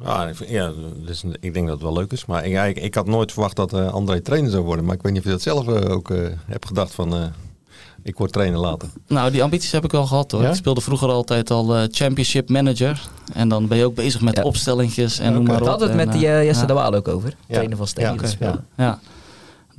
[0.03, 0.71] Ja, ja
[1.05, 2.25] dus ik denk dat het wel leuk is.
[2.25, 4.85] Maar ik, ik, had nooit verwacht dat uh, André trainer zou worden.
[4.85, 7.33] Maar ik weet niet of je dat zelf uh, ook uh, hebt gedacht van...
[8.03, 8.89] ik word trainer later.
[9.07, 10.41] Nou, die ambities heb ik wel gehad hoor.
[10.41, 10.49] Ja?
[10.49, 13.09] Ik speelde vroeger altijd al championship manager.
[13.33, 14.43] En dan ben je ook bezig met ja.
[14.43, 15.37] opstellingjes en okay.
[15.37, 15.67] noem maar op.
[15.67, 16.67] had het met die Jesse ja.
[16.67, 17.35] de Waal ook over.
[17.47, 18.05] Trainer van Steen.
[18.05, 18.55] Ja, okay.
[18.77, 18.99] ja.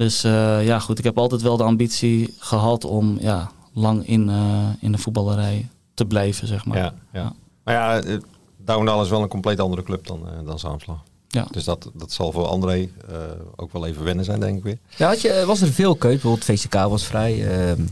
[0.03, 0.99] Dus uh, ja, goed.
[0.99, 5.69] Ik heb altijd wel de ambitie gehad om ja, lang in, uh, in de voetballerij
[5.95, 6.79] te blijven, zeg maar.
[6.79, 7.33] Ja, ja.
[7.65, 8.19] Maar ja,
[8.57, 11.03] Douwendal is wel een compleet andere club dan, uh, dan Zaamslag.
[11.29, 11.47] Ja.
[11.51, 13.17] Dus dat, dat zal voor André uh,
[13.57, 14.79] ook wel even wennen zijn, denk ik weer.
[14.97, 16.13] Ja, had je, was er veel keus?
[16.13, 17.67] Bijvoorbeeld VCK was vrij.
[17.69, 17.85] Uh,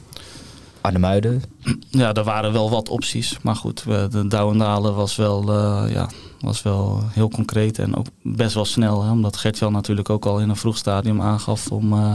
[0.80, 1.42] Arnhemuiden.
[1.90, 3.38] Ja, er waren wel wat opties.
[3.42, 6.08] Maar goed, de Douwendalen was wel, uh, ja,
[6.40, 9.02] was wel heel concreet en ook best wel snel.
[9.02, 12.14] Hè, omdat Gertjan natuurlijk ook al in een vroeg stadium aangaf om uh,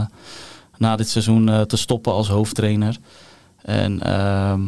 [0.78, 2.96] na dit seizoen uh, te stoppen als hoofdtrainer.
[3.62, 4.60] En ehm,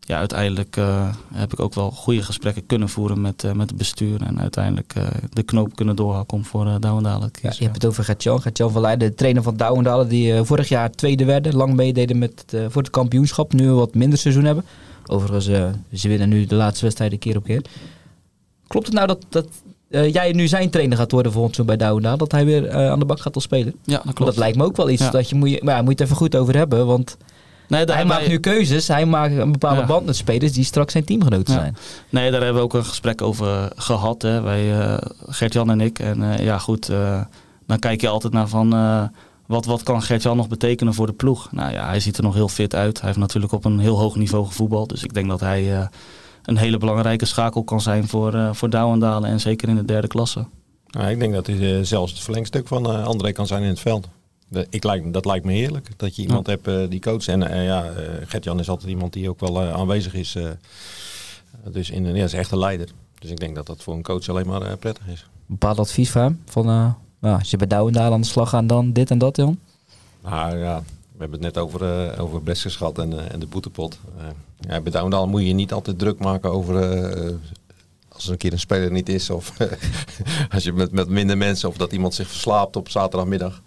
[0.00, 4.22] ja, uiteindelijk uh, heb ik ook wel goede gesprekken kunnen voeren met, met het bestuur.
[4.22, 4.94] En uiteindelijk
[5.30, 7.50] de knoop kunnen doorhakken om voor uh, Douwendalen te kiezen.
[7.50, 8.40] Ja, je hebt het over Gertjan.
[8.40, 10.08] Gertjan van Leiden, de trainer van Douwendalen.
[10.08, 11.54] Die vorig jaar tweede werden.
[11.54, 13.52] Lang meededen met, voor het kampioenschap.
[13.52, 14.64] Nu een wat minder seizoen hebben.
[15.06, 15.44] Overigens,
[15.92, 17.62] ze winnen nu de laatste wedstrijden keer op keer.
[18.68, 19.46] Klopt het nou dat, dat
[20.12, 22.18] jij nu zijn trainer gaat worden volgens mij bij Douwendalen?
[22.18, 23.74] Dat hij weer aan de bak gaat al spelen?
[23.84, 24.30] Ja, dat klopt.
[24.30, 25.02] Dat lijkt me ook wel iets.
[25.02, 25.10] Ja.
[25.10, 26.86] Dat je moet, maar ja, moet je het even goed over hebben.
[26.86, 27.16] Want...
[27.68, 28.28] Nee, hij maakt wij...
[28.28, 28.88] nu keuzes.
[28.88, 29.86] Hij maakt een bepaalde ja.
[29.86, 31.60] band met spelers die straks zijn teamgenoten ja.
[31.60, 31.76] zijn.
[32.08, 34.22] Nee, daar hebben we ook een gesprek over gehad.
[34.22, 34.40] Hè.
[34.40, 34.96] Wij, uh,
[35.26, 35.98] Gert-Jan en ik.
[35.98, 36.90] En uh, ja, goed.
[36.90, 37.20] Uh,
[37.66, 38.70] dan kijk je altijd naar van...
[39.46, 41.52] wat, wat kan Gert-Jan nog betekenen voor de ploeg?
[41.52, 42.96] Nou ja, hij ziet er nog heel fit uit.
[42.98, 44.88] Hij heeft natuurlijk op een heel hoog niveau gevoetbald.
[44.88, 45.88] Dus ik denk dat hij
[46.48, 49.30] een hele belangrijke schakel kan zijn voor, voor Douwendalen.
[49.30, 50.46] En zeker in de derde klasse.
[50.86, 54.08] Nou, ik denk dat hij zelfs het verlengstuk van André kan zijn in het veld.
[54.48, 55.88] De, ik lijk, dat lijkt me heerlijk.
[55.96, 56.52] Dat je iemand ja.
[56.52, 57.26] hebt uh, die coach.
[57.26, 57.90] En uh, ja, uh,
[58.26, 60.36] Gert-Jan is altijd iemand die ook wel aanwezig is.
[61.64, 62.88] dus in, ja, is echt een leider.
[63.18, 65.20] Dus ik denk dat dat voor een coach alleen maar prettig is.
[65.20, 66.40] Een bepaald advies van hem?
[66.44, 66.66] Van,
[67.20, 69.58] nou, als je bij Douwendaal aan de slag gaat, dan dit en dat, Jan?
[70.22, 70.82] Nou ja,
[71.18, 73.98] we hebben het net over, over Breskes gehad en, en de boetepot.
[74.60, 76.74] ja, bij Douwendaal moet je niet altijd druk maken over
[78.18, 79.52] als er een keer een speler niet is, of
[80.54, 83.62] als je met, met minder mensen, of dat iemand zich verslaapt op zaterdagmiddag.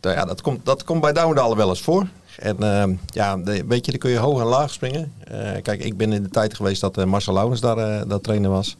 [0.00, 2.06] Ja, dat komt, dat komt bij Douwendalen wel eens voor.
[2.38, 5.12] En ehm, ja, weet je, dan kun je hoog en laag springen.
[5.24, 8.22] Eh, kijk, ik ben in de tijd geweest dat eh, Marcel Laurens daar eh, dat
[8.22, 8.76] trainer was.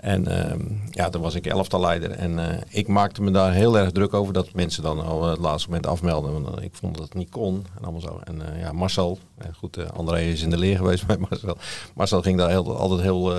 [0.00, 0.60] En ehm,
[0.90, 2.10] ja, toen was ik elftalleider.
[2.10, 5.38] En eh, ik maakte me daar heel erg druk over dat mensen dan al het
[5.38, 6.42] laatste moment afmelden.
[6.42, 8.20] Want ik vond dat het niet kon en allemaal zo.
[8.24, 9.18] En ja, Marcel,
[9.56, 11.56] goed, André is in de leer geweest met Marcel.
[11.94, 13.32] Marcel ging daar heel, altijd heel,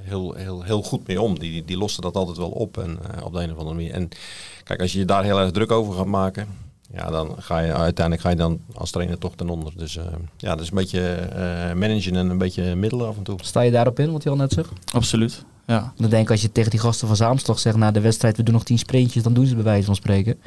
[0.00, 1.38] heel, heel, heel goed mee om.
[1.38, 3.92] Die, die loste dat altijd wel op en, op de een of andere manier.
[3.92, 4.08] En
[4.64, 6.48] kijk, als je je daar heel erg druk over gaat maken,
[6.92, 9.72] ja, dan ga je uiteindelijk ga je dan als trainer toch ten onder.
[9.76, 10.04] Dus eh,
[10.36, 13.38] ja, dat is een beetje eh, managen en een beetje middelen af en toe.
[13.42, 14.70] Sta je daarop in, wat je al net zegt?
[14.92, 15.44] Absoluut.
[15.66, 15.92] Ja.
[15.96, 18.42] Dan denk ik als je tegen die gasten van Zaamslag zegt na de wedstrijd, we
[18.42, 20.38] doen nog tien sprintjes, dan doen ze het bij wijze van spreken.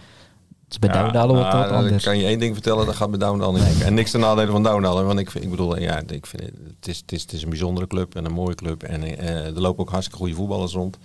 [0.63, 2.03] Het is bij Ja, wat nou, wat dan anders.
[2.03, 3.81] kan je één ding vertellen, dat gaat bij Douwendal niet.
[3.81, 5.03] En niks ten nadele van Douwendal.
[5.03, 7.49] Want ik, ik bedoel, ja, ik vind het, het, is, het, is, het is een
[7.49, 8.83] bijzondere club en een mooie club.
[8.83, 10.97] En eh, er lopen ook hartstikke goede voetballers rond.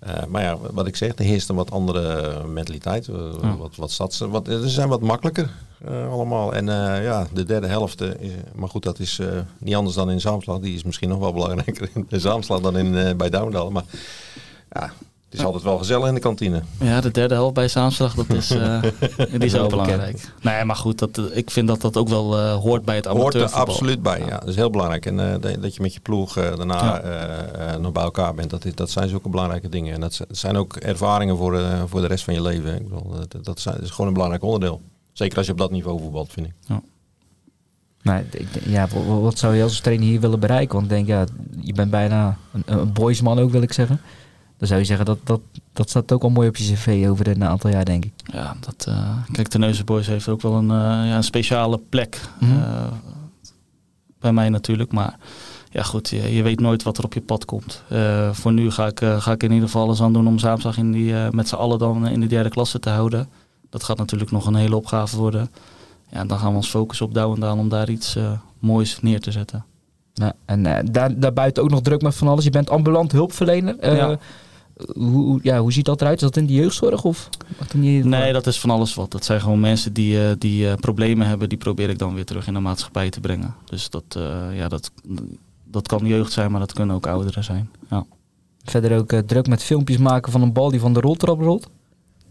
[0.00, 3.08] Eh, maar ja, wat ik zeg, er heerst een wat andere mentaliteit.
[3.08, 3.56] eh, Ja.
[3.56, 5.50] Wat, wat stads, wat, ze zijn wat makkelijker
[5.84, 6.54] eh, allemaal.
[6.54, 9.26] En eh, ja, de derde helft, eh, maar goed, dat is eh,
[9.58, 10.58] niet anders dan in Zaamslag.
[10.58, 13.70] Die is misschien nog wel belangrijker in Zaamslag dan in, eh, bij Douwendal.
[13.70, 13.84] Maar
[14.70, 14.92] ja,
[15.30, 16.62] het is altijd wel gezellig in de kantine.
[16.80, 18.82] Ja, de derde helft bij Zaamslag, dat is, eh,
[19.32, 19.70] die is Wel ook bekend.
[19.70, 20.32] belangrijk.
[20.42, 23.04] Nee, maar goed, dat, eh, ik vind dat dat ook wel eh, hoort bij het
[23.04, 23.66] Hoort er amateurvoetbal.
[23.74, 24.38] absoluut bij, ja.
[24.38, 25.06] Dat is heel belangrijk.
[25.06, 27.00] En eh, dat- je met je ploeg daarna Ja.
[27.00, 29.94] eh, eh, nog bij elkaar bent, dat, is, dat zijn zulke belangrijke dingen.
[29.94, 32.74] En dat zijn ook ervaringen voor, eh, voor de rest van je leven.
[32.76, 34.80] Ik bedoel, dat, dat, zijn- dat is gewoon een belangrijk onderdeel.
[35.12, 36.52] Zeker als je op dat niveau voetbalt, vind ik.
[38.66, 40.72] Ja, wa- wat zou je als trainer hier willen bereiken?
[40.78, 41.24] Want ik denk, ja,
[41.60, 44.00] je bent bijna een, een boysman ook, wil ik zeggen.
[44.60, 45.40] Dan zou je zeggen, dat, dat,
[45.72, 48.12] dat staat ook al mooi op je cv over een aantal jaar, denk ik.
[48.32, 52.20] Ja, dat, eh, kijk, de Boys heeft ook wel een, eh, ja, een speciale plek.
[52.38, 52.52] Mhm.
[52.52, 52.92] eh,
[54.18, 55.16] bij mij natuurlijk, maar
[55.70, 57.82] ja goed, je, je weet nooit wat er op je pad komt.
[58.32, 60.92] Voor nu ga ik, ga ik in ieder geval alles aan doen om zaterdag in
[60.92, 63.28] die, met z'n allen dan in de derde klasse te houden.
[63.70, 65.50] Dat gaat natuurlijk nog een hele opgave worden.
[66.10, 68.16] Ja, en dan gaan we ons focussen op Douwendaal om daar iets
[68.58, 69.64] moois neer te zetten.
[70.14, 72.44] Ja, en daar, daarbuiten ook nog druk met van alles.
[72.44, 73.94] Je bent ambulant hulpverlener.
[73.94, 74.18] Ja.
[74.94, 76.16] Hoe, ja, hoe ziet dat eruit?
[76.16, 77.04] Is dat in de jeugdzorg?
[77.04, 77.28] Of
[78.04, 79.10] Nee, dat is van alles wat.
[79.10, 82.24] Dat zijn gewoon mensen die, eh, die eh, problemen hebben, die probeer ik dan weer
[82.24, 83.54] terug in de maatschappij te brengen.
[83.64, 84.90] Dus dat, eh, ja, dat,
[85.64, 87.70] dat kan jeugd zijn, maar dat kunnen ook ouderen zijn.
[87.90, 88.04] Ja.
[88.64, 91.68] Verder ook druk met filmpjes maken van een bal die van de roltrap rolt.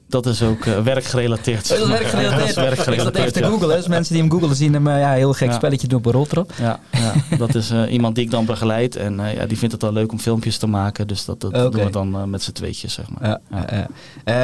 [0.09, 1.67] Dat is ook eh, werkgerelateerd.
[1.69, 2.39] Dat is werkgerelateerd.
[2.39, 3.75] Dat is werkgerelateerd, te googlen.
[3.75, 5.53] Dus mensen die hem googelen zien hem eh, ja, heel gek Ja.
[5.53, 6.53] spelletje doen op een roltrap.
[6.57, 8.95] Ja, ja, dat is eh, iemand die ik dan begeleid.
[8.95, 11.07] En ja, die vindt het dan leuk om filmpjes te maken.
[11.07, 13.39] Dus dat, dat doen we dan met z'n tweetjes, zeg maar.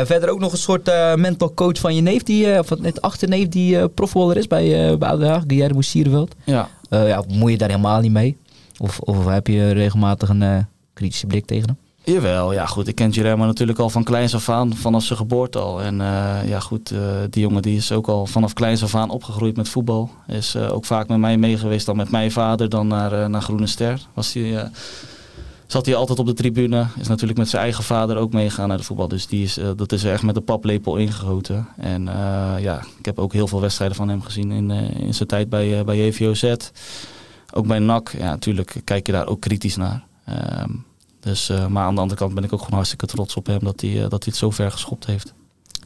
[0.05, 0.85] Verder ook nog een soort
[1.15, 5.09] mental coach van je neef, die, of net achterneef, die profvoetballer is bij, uh, bij
[5.09, 6.35] Oude Guillermo Sierveld.
[6.43, 6.69] Ja.
[6.89, 8.37] Ja, bemoei je daar helemaal niet mee?
[8.77, 11.77] Of, of heb je regelmatig een kritische blik tegen hem?
[12.05, 12.87] Jawel, ja goed.
[12.87, 15.81] Ik ken Guillermo natuurlijk al van kleins af aan, vanaf zijn geboorte al.
[15.81, 16.99] En eh, ja goed, eh,
[17.29, 20.09] die jongen die is ook al vanaf kleins af aan opgegroeid met voetbal.
[20.27, 23.41] Is eh, ook vaak met mij mee geweest, dan met mijn vader, dan naar, naar
[23.41, 24.01] Groene Ster.
[24.13, 24.57] Was die,
[25.67, 26.85] zat hij altijd op de tribune.
[26.99, 29.07] Is natuurlijk met zijn eigen vader ook meegegaan naar de voetbal.
[29.07, 31.67] Dus die is, dat is er echt met de paplepel ingegoten.
[31.77, 32.03] En
[32.59, 35.83] ja, ik heb ook heel veel wedstrijden van hem gezien in, in zijn tijd bij,
[35.83, 36.55] bij JVOZ.
[37.53, 40.03] Ook bij NAC, ja natuurlijk kijk je daar ook kritisch naar.
[40.25, 40.69] Ehm,
[41.25, 43.59] dus, eh, maar aan de andere kant ben ik ook gewoon hartstikke trots op hem
[43.63, 45.33] dat hij, eh, dat hij het zo ver geschopt heeft.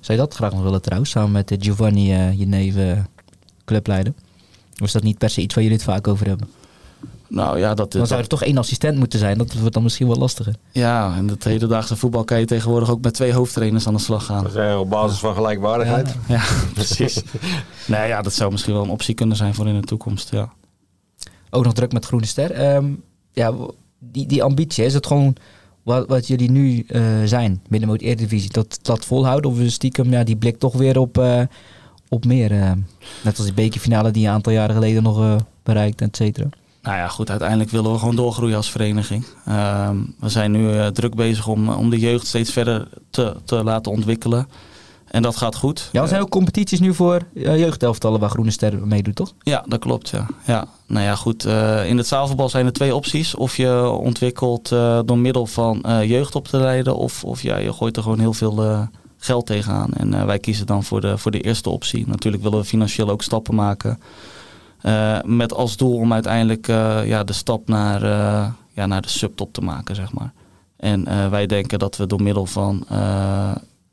[0.02, 2.98] Zou je dat graag nog willen trouwens, samen met eh, Giovanni, eh, je neef, eh,
[3.66, 4.14] clubleider?
[4.74, 6.50] Of is dat niet per se iets waar jullie het vaak over hebben?
[7.28, 10.08] Nou ja, dat, Dan zou er toch één assistent moeten zijn, dat wordt dan misschien
[10.08, 10.56] wel lastiger.
[10.72, 14.26] ja, in het hedendaagse voetbal kan je tegenwoordig ook met twee hoofdtrainers aan de slag
[14.26, 14.44] gaan.
[14.44, 16.16] Dat is op basis van gelijkwaardigheid.
[16.28, 16.42] Ja,
[16.74, 17.22] precies.
[17.88, 20.32] nee, ja, dat zou misschien wel een optie kunnen zijn voor in de toekomst.
[20.32, 20.50] Ja.
[21.50, 22.52] Ook nog druk met Groene Ster.
[22.52, 22.86] Ehm,
[23.32, 23.54] ja,
[24.00, 25.36] die, die ambitie, is het gewoon
[25.84, 28.52] wat, wat jullie nu eh, zijn binnen de Eredivisie?
[28.52, 31.42] Dat, dat volhouden of is stiekem ja, die blik toch weer op, eh,
[32.10, 32.52] op meer?
[32.52, 32.72] eh,
[33.24, 36.50] net als die bekerfinale die een aantal jaren geleden nog bereikt, et cetera.
[36.82, 39.26] Nou ja, goed, uiteindelijk willen we gewoon doorgroeien als vereniging.
[39.46, 43.92] Ehm, we zijn nu druk bezig om, om de jeugd steeds verder te, te laten
[43.92, 44.48] ontwikkelen.
[45.12, 45.90] En dat gaat goed.
[45.92, 49.34] Ja, er zijn ook competities nu voor uh, jeugdelftallen waar Groene Ster meedoet, toch?
[49.42, 50.10] Ja, dat klopt.
[50.10, 50.26] Ja.
[50.46, 50.68] Ja.
[50.88, 51.46] Nou ja, goed.
[51.46, 53.36] eh, in het zaalvoetbal zijn er twee opties.
[53.36, 57.58] Of je ontwikkelt eh, door middel van eh, jeugd op te leiden, of, of ja,
[57.58, 58.82] je gooit er gewoon heel veel eh,
[59.18, 59.94] geld tegenaan.
[59.94, 62.08] En eh, wij kiezen dan voor de, voor de eerste optie.
[62.08, 64.00] Natuurlijk willen we financieel ook stappen maken.
[64.84, 68.02] Uh, met als doel om uiteindelijk uh, ja, de stap naar,
[68.74, 70.34] ja, naar de subtop te maken, zeg maar.
[70.78, 72.86] En wij denken dat we door middel van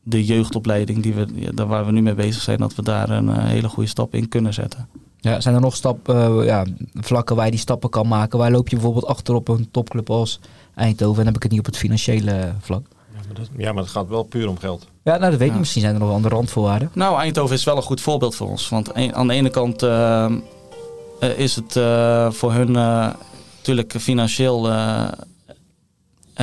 [0.09, 3.38] de jeugdopleiding die we, ja, waar we nu mee bezig zijn, dat we daar een
[3.38, 4.88] hele goede stap in kunnen zetten.
[5.20, 6.07] Ja, zijn er nog stap,
[6.44, 8.38] ja, vlakken waar je die stappen kan maken?
[8.38, 10.40] Waar loop je bijvoorbeeld achter op een topclub als
[10.74, 11.18] Eindhoven?
[11.18, 12.86] En dan heb ik het niet op het financiële vlak.
[13.14, 14.86] Ja maar, dat, ja, maar het gaat wel puur om geld.
[15.04, 15.50] Ja, nou dat weet ik Ja.
[15.50, 15.59] niet.
[15.59, 16.90] Misschien zijn er nog andere randvoorwaarden.
[16.94, 18.68] Nou, Eindhoven is wel een goed voorbeeld voor ons.
[18.68, 23.09] Want een- aan de ene kant eh, eh, is het eh, voor hun eh,
[23.57, 24.68] natuurlijk financieel...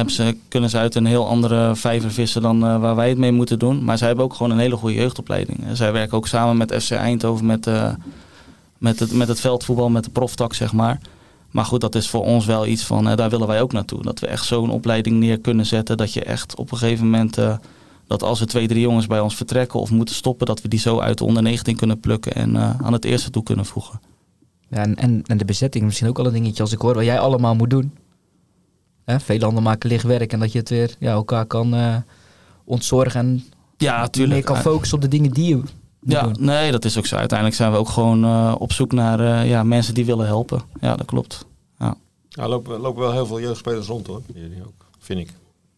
[0.08, 3.32] ze, kunnen ze uit een heel andere vijver vissen dan eh, waar wij het mee
[3.32, 3.84] moeten doen.
[3.84, 5.60] Maar zij hebben ook gewoon een hele goede jeugdopleiding.
[5.74, 7.94] Zij werken ook samen met FC Eindhoven met, eh,
[8.78, 11.00] met, het, met het veldvoetbal, met de proftak, zeg maar.
[11.52, 14.02] Maar goed, dat is voor ons wel iets van, eh, daar willen wij ook naartoe.
[14.02, 15.98] Dat we echt zo'n opleiding neer kunnen zetten.
[15.98, 17.36] Dat je echt op een gegeven moment,
[18.08, 20.80] dat als er twee, drie jongens bij ons vertrekken of moeten stoppen, dat we die
[20.80, 24.00] zo uit de onder 19 kunnen plukken en aan het eerste toe kunnen voegen.
[24.70, 26.64] Ja, en, en de bezetting misschien ook al een dingetje.
[26.64, 27.92] Als ik hoor wat jij allemaal moet doen.
[29.06, 30.34] Hè, veel landen maken licht werk.
[30.34, 31.96] En dat je het weer ja, elkaar kan eh,
[32.64, 33.20] ontzorgen.
[33.20, 33.44] En
[33.78, 34.34] Ja, tuurlijk.
[34.34, 35.62] meer kan focussen op de dingen die je
[36.02, 36.36] Ja, doen.
[36.40, 37.16] nee, dat is ook zo.
[37.16, 40.62] Uiteindelijk zijn we ook gewoon eh, op zoek naar eh, ja, mensen die willen helpen.
[40.82, 41.46] Ja, dat klopt.
[41.80, 41.96] Ja.
[42.30, 44.22] Ja, lopen, lopen wel heel veel jeugdspelers rond hoor.
[44.34, 45.30] Jullie ook, vind ik.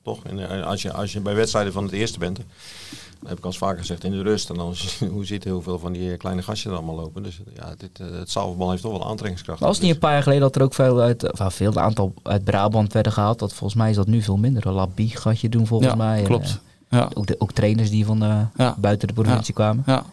[0.05, 0.23] Toch?
[0.23, 3.43] En eh, als je, als je bij wedstrijden van het eerste bent, dat heb ik
[3.43, 4.49] al eens vaker gezegd, in de rust.
[4.49, 4.73] En dan
[5.11, 7.23] hoe ziet heel veel van die kleine gastjes er allemaal lopen.
[7.23, 9.59] Dus ja, dit, eh, het zaalvoetbal heeft toch wel aantrekkingskracht.
[9.59, 11.79] Was het niet een paar jaar geleden dat er ook veel uit, of, veel een
[11.79, 13.39] aantal uit Brabant werden gehaald?
[13.39, 14.67] Dat volgens mij is dat nu veel minder.
[14.67, 16.17] Een Labie gaat je doen volgens Ja, mij.
[16.19, 16.59] En, klopt.
[16.89, 17.09] eh, Ja.
[17.13, 18.75] ook, de, ook trainers die van eh, Ja.
[18.77, 19.83] buiten de provincie kwamen.
[19.85, 20.03] Ja.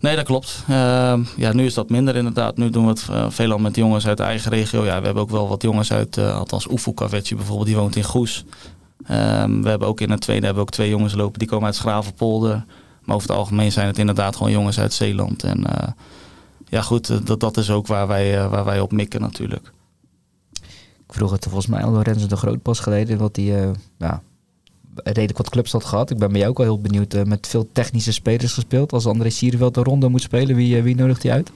[0.00, 0.62] Nee, dat klopt.
[0.68, 2.56] Ehm, ja, nu is dat minder inderdaad.
[2.56, 4.84] Nu doen we het eh, veelal met jongens uit de eigen regio.
[4.84, 7.96] Ja, we hebben ook wel wat jongens uit, eh, althans Oefu Kavetje bijvoorbeeld, die woont
[7.96, 8.44] in Goes.
[9.06, 11.66] Ehm, we hebben ook in het tweede hebben we ook twee jongens lopen, die komen
[11.66, 12.64] uit Schravenpolder.
[13.04, 15.42] Maar over het algemeen zijn het inderdaad gewoon jongens uit Zeeland.
[15.42, 15.88] En eh,
[16.68, 19.72] ja goed, eh, dat, dat is ook waar wij, eh, waar wij op mikken natuurlijk.
[21.06, 23.18] Ik vroeg het volgens mij al Lorenzo de Groot pas geleden.
[23.18, 24.22] Wat hij eh, ja,
[24.94, 26.10] redelijk wat clubs had gehad.
[26.10, 27.24] Ik ben bij jou ook wel heel benieuwd.
[27.26, 28.92] met veel technische spelers gespeeld.
[28.92, 31.50] Als André Sierveld de ronde moet spelen, wie, wie nodigt hij uit?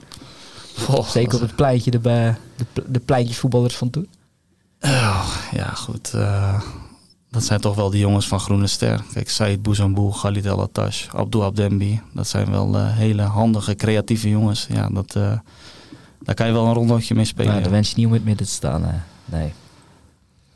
[1.06, 4.08] Zeker op het pleintje, de, de, pl- de pleintjesvoetballers van toen.
[4.80, 6.14] Oh, ja, goed.
[7.30, 9.02] Dat zijn toch wel die jongens van Groene Ster.
[9.12, 12.00] Kijk, Said Bouzambou, Khalid El Attash, Abdou Abdembi.
[12.12, 14.66] Dat zijn wel eh, hele handige, creatieve jongens.
[14.70, 15.32] Ja, dat, eh,
[16.20, 17.54] daar kan je wel een rondje mee spelen.
[17.60, 18.84] Nou, wens je niet om in het midden te staan.
[18.84, 18.94] eh.
[19.24, 19.52] nee.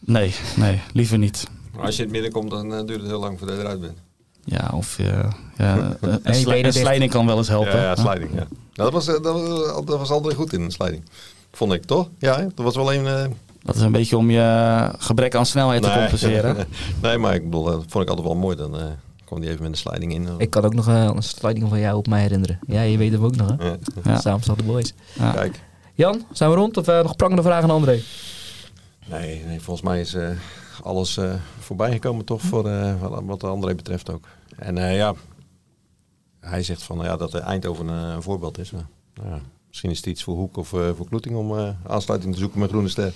[0.07, 1.49] Nee, nee, liever niet.
[1.75, 3.81] Maar als je in het midden komt, dan duurt het heel lang voordat je eruit
[3.81, 3.99] bent.
[4.45, 7.77] Ja, of je, ja, een, sli- slijding kan wel eens helpen.
[7.77, 8.31] Ja, ja sliding.
[8.31, 8.47] Ja.
[8.75, 11.03] Nou, dat, was, dat, was, dat was André goed in een sliding.
[11.53, 12.09] Vond ik, toch?
[12.19, 12.43] Ja, hè?
[12.55, 13.35] dat was wel een...
[13.65, 16.57] Dat is een beetje om je gebrek aan snelheid te compenseren.
[17.03, 18.57] nee, maar ik bedoel, dat vond ik altijd wel mooi.
[18.57, 18.85] Dan eh,
[19.25, 20.29] kwam die even met een sliding in.
[20.39, 22.59] Ik kan ook nog eh, een sliding van jou op mij herinneren.
[22.67, 23.65] Ja, je weet hem ook nog, hè?
[23.69, 23.77] Ja.
[24.05, 24.21] Ja.
[24.21, 24.95] Samen de boys.
[25.13, 25.31] Ja.
[25.33, 25.63] Kijk.
[25.95, 26.77] Jan, zijn we rond?
[26.77, 28.01] Of eh, nog prangende vragen aan André?
[29.07, 30.29] Nee, nee, volgens mij is eh,
[30.83, 32.95] alles eh, voorbij gekomen toch voor eh,
[33.27, 34.25] wat- André betreft ook.
[34.57, 35.15] En eh, ja,
[36.41, 38.71] hij zegt van ja, dat Eindhoven een voorbeeld is.
[38.71, 39.41] Maar, nou ja,
[39.75, 42.61] misschien is het iets voor Hoek of eh, voor Kloeting om eh, aansluiting te zoeken
[42.61, 43.13] met Groene Ster.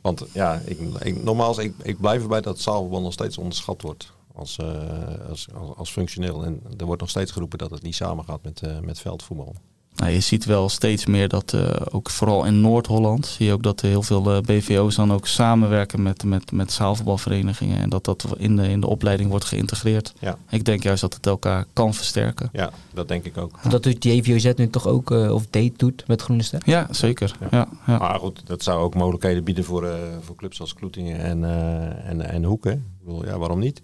[0.00, 4.12] Want ja, ik, ik, nogmaals, ik, ik blijf erbij dat zaalvoetbal nog steeds onderschat wordt
[4.34, 6.44] als, eh, als, als, als functioneel.
[6.44, 9.54] En er wordt nog steeds geroepen dat het niet samengaat met, met veldvoetbal.
[9.94, 13.62] Nou, je ziet wel steeds meer dat, eh, ook vooral in Noord-Holland, zie je ook
[13.62, 17.78] dat er heel veel eh, BVO's dan ook samenwerken met, met, met zaalvoetbalverenigingen.
[17.80, 20.12] En dat dat in de, in de opleiding wordt geïntegreerd.
[20.18, 20.38] Ja.
[20.50, 22.48] Ik denk juist dat het elkaar kan versterken.
[22.52, 23.70] Ja, dat denk ik ook.
[23.70, 26.62] Dat doet JVOZ nu toch ook, eh, of date doet met Groene Ster?
[26.64, 27.36] Ja, zeker.
[27.50, 27.68] Ja.
[27.86, 31.44] Ja, Maar goed, dat zou ook mogelijkheden bieden voor, eh, voor clubs als Kloetingen en,
[31.44, 32.64] eh en, en Hoek.
[32.64, 32.72] Hè?
[32.72, 33.82] Ik bedoel, ja, waarom niet?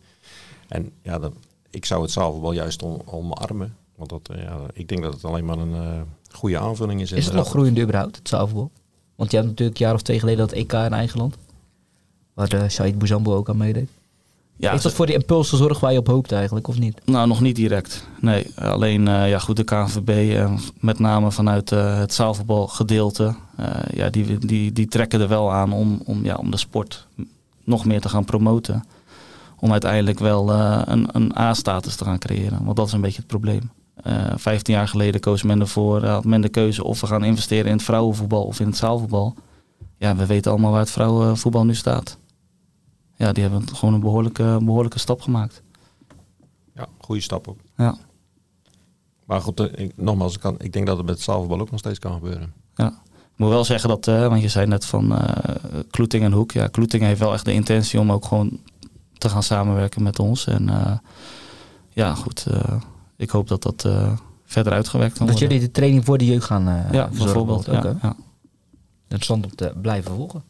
[0.69, 1.33] En ja, dat,
[1.71, 3.77] ik zou het zaalvoetbal juist om, omarmen.
[4.01, 7.13] Want dat, eh, ja, ik denk dat het alleen maar een eh, goede aanvulling is.
[7.13, 8.71] Is het nog groeiend überhaupt, het zaalvoetbal?
[9.17, 11.37] Want je hebt natuurlijk een jaar of twee geleden dat EK in eigen land.
[12.35, 13.89] Waar de Said Bouzambo ook aan meedeed.
[14.57, 17.01] Ja, Heeft dat voor die impuls gezorgd waar je op hoopt eigenlijk, of niet?
[17.05, 18.07] Nou, nog niet direct.
[18.21, 23.67] Nee, alleen eh, ja, goed, de KNVB, eh, met name vanuit eh, het zaalvoetbalgedeelte, eh
[23.95, 27.07] ja, die, die, die trekken er wel aan om, om, ja, om de sport
[27.65, 28.85] nog meer te gaan promoten.
[29.61, 32.65] Om uiteindelijk wel eh, een, een A-status te gaan creëren.
[32.65, 33.71] Want dat is een beetje het probleem.
[34.03, 37.25] Eh 15 jaar geleden koos men ervoor, eh, had men de keuze of we gaan
[37.25, 39.35] investeren in het vrouwenvoetbal of in het zaalvoetbal.
[39.97, 42.19] Ja, we weten allemaal waar het vrouwenvoetbal nu staat.
[43.17, 45.63] Ja, die hebben gewoon een behoorlijke, behoorlijke stap gemaakt.
[46.75, 47.61] Ja, goede stap op.
[47.77, 47.97] Ja.
[49.25, 51.71] Maar goed, eh, ik, nogmaals, ik, kan, ik denk dat het met het zaalvoetbal ook
[51.71, 52.53] nog steeds kan gebeuren.
[52.75, 52.89] Ja.
[53.15, 55.55] Ik moet wel zeggen dat, want je zei net van eh
[55.91, 56.53] Kloeting en Hoek.
[56.53, 58.61] Ja, Kloeting heeft wel echt de intentie om ook gewoon
[59.19, 60.47] te gaan samenwerken met ons.
[60.47, 60.71] En
[61.89, 62.47] ja, goed.
[63.21, 64.13] Ik hoop dat dat eh,
[64.45, 65.49] verder uitgewerkt kan Dat worden.
[65.49, 67.69] jullie de training voor de jeugd gaan eh ja, verzorgen bijvoorbeeld.
[67.69, 68.17] ook, Ja, ja.
[69.03, 70.43] Interessant om te blijven volgen.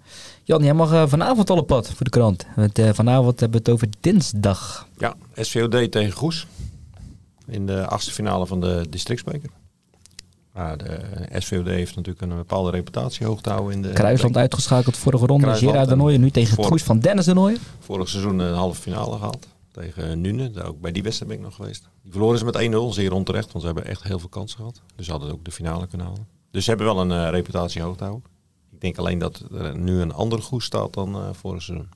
[0.45, 2.47] Jan, jij mag eh, vanavond al op pad voor de krant.
[2.57, 4.89] Want, eh, vanavond hebben we het over dinsdag.
[4.99, 6.47] Ja, SVOD tegen Goes.
[7.47, 9.51] In de achtste finale van de districtsbeker.
[10.53, 11.01] Maar de
[11.39, 13.89] SVOD heeft natuurlijk een bepaalde reputatie hoog te houden in de...
[13.89, 15.55] Kruisland uitgeschakeld vorige ronde.
[15.55, 17.61] Gerard de Nooijen nu tegen het goes van Dennis de Nooijen.
[17.79, 19.47] Vorig seizoen een halve finale gehaald
[19.81, 20.51] tegen Nune.
[20.51, 21.89] Daar ook bij die wedstrijd ben ik nog geweest.
[22.03, 24.81] Die verloren ze met 1-0, zeer onterecht, want ze hebben echt heel veel kansen gehad.
[24.97, 26.26] Dus ze hadden ook de finale kunnen halen.
[26.51, 28.31] Dus ze hebben wel een eh, reputatie hoog te houden.
[28.72, 31.89] Ik denk alleen dat er nu een andere goes staat dan eh vorig seizoen.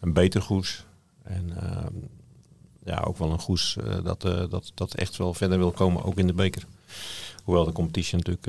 [0.00, 0.84] Een beter goes.
[1.22, 1.94] En ehm,
[2.84, 6.16] ja, ook wel een goes eh, dat, dat, dat echt wel verder wil komen, ook
[6.16, 6.66] in de beker.
[7.44, 8.46] Hoewel de competitie natuurlijk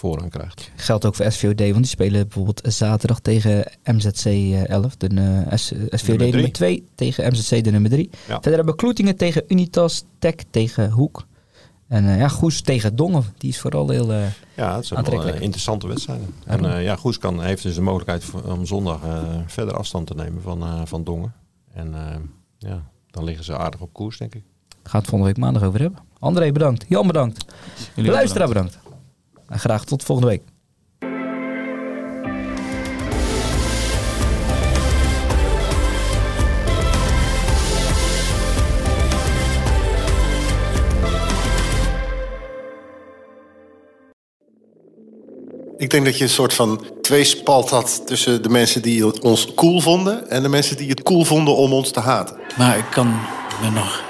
[0.00, 0.70] voorrang krijgt.
[0.76, 5.56] Geldt ook voor SVOD, want die spelen bijvoorbeeld zaterdag tegen MZC eh, 11, de eh,
[5.56, 6.50] S- eh, SVOD Nummer nummer drie.
[6.52, 8.08] 2 tegen MZC de nummer 3.
[8.12, 8.18] Ja.
[8.26, 11.26] Verder hebben we Kloetingen tegen Unitas, Tech tegen Hoek.
[11.88, 14.12] En eh, ja, Goes tegen Dongen, die is vooral heel...
[14.12, 14.18] eh,
[14.56, 15.36] Ja, het zijn wel Aantrekkelijk.
[15.36, 16.34] eh, interessante wedstrijden.
[16.44, 20.14] En eh, ja, Goes kan, heeft dus de mogelijkheid om zondag eh, verder afstand te
[20.14, 21.32] nemen van, eh, van Dongen.
[21.72, 22.16] En eh,
[22.58, 24.42] ja, dan liggen ze aardig op koers, denk ik.
[24.82, 25.98] Gaan het volgende week maandag over hebben.
[26.18, 26.84] André, bedankt.
[26.88, 27.44] Jan, bedankt.
[27.94, 28.78] Jullie Luisteraar, bedankt.
[29.50, 30.42] En graag tot volgende week.
[45.78, 49.80] Ik denk dat je een soort van tweespalt had tussen de mensen die ons cool
[49.80, 52.36] vonden en de mensen die het cool vonden om ons te haten.
[52.58, 53.06] Maar ik kan
[53.62, 54.09] me nog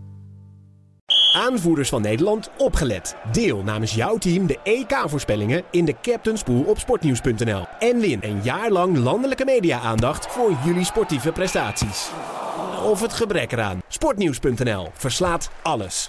[1.31, 3.15] Aanvoerders van Nederland, opgelet.
[3.31, 7.65] Deel namens jouw team de EK-voorspellingen in de Captain's Pool op sportnieuws.nl.
[7.79, 12.09] En win een jaar lang landelijke media-aandacht voor jullie sportieve prestaties.
[12.83, 13.81] Of het gebrek eraan.
[13.87, 15.99] Sportnieuws.nl verslaat alles.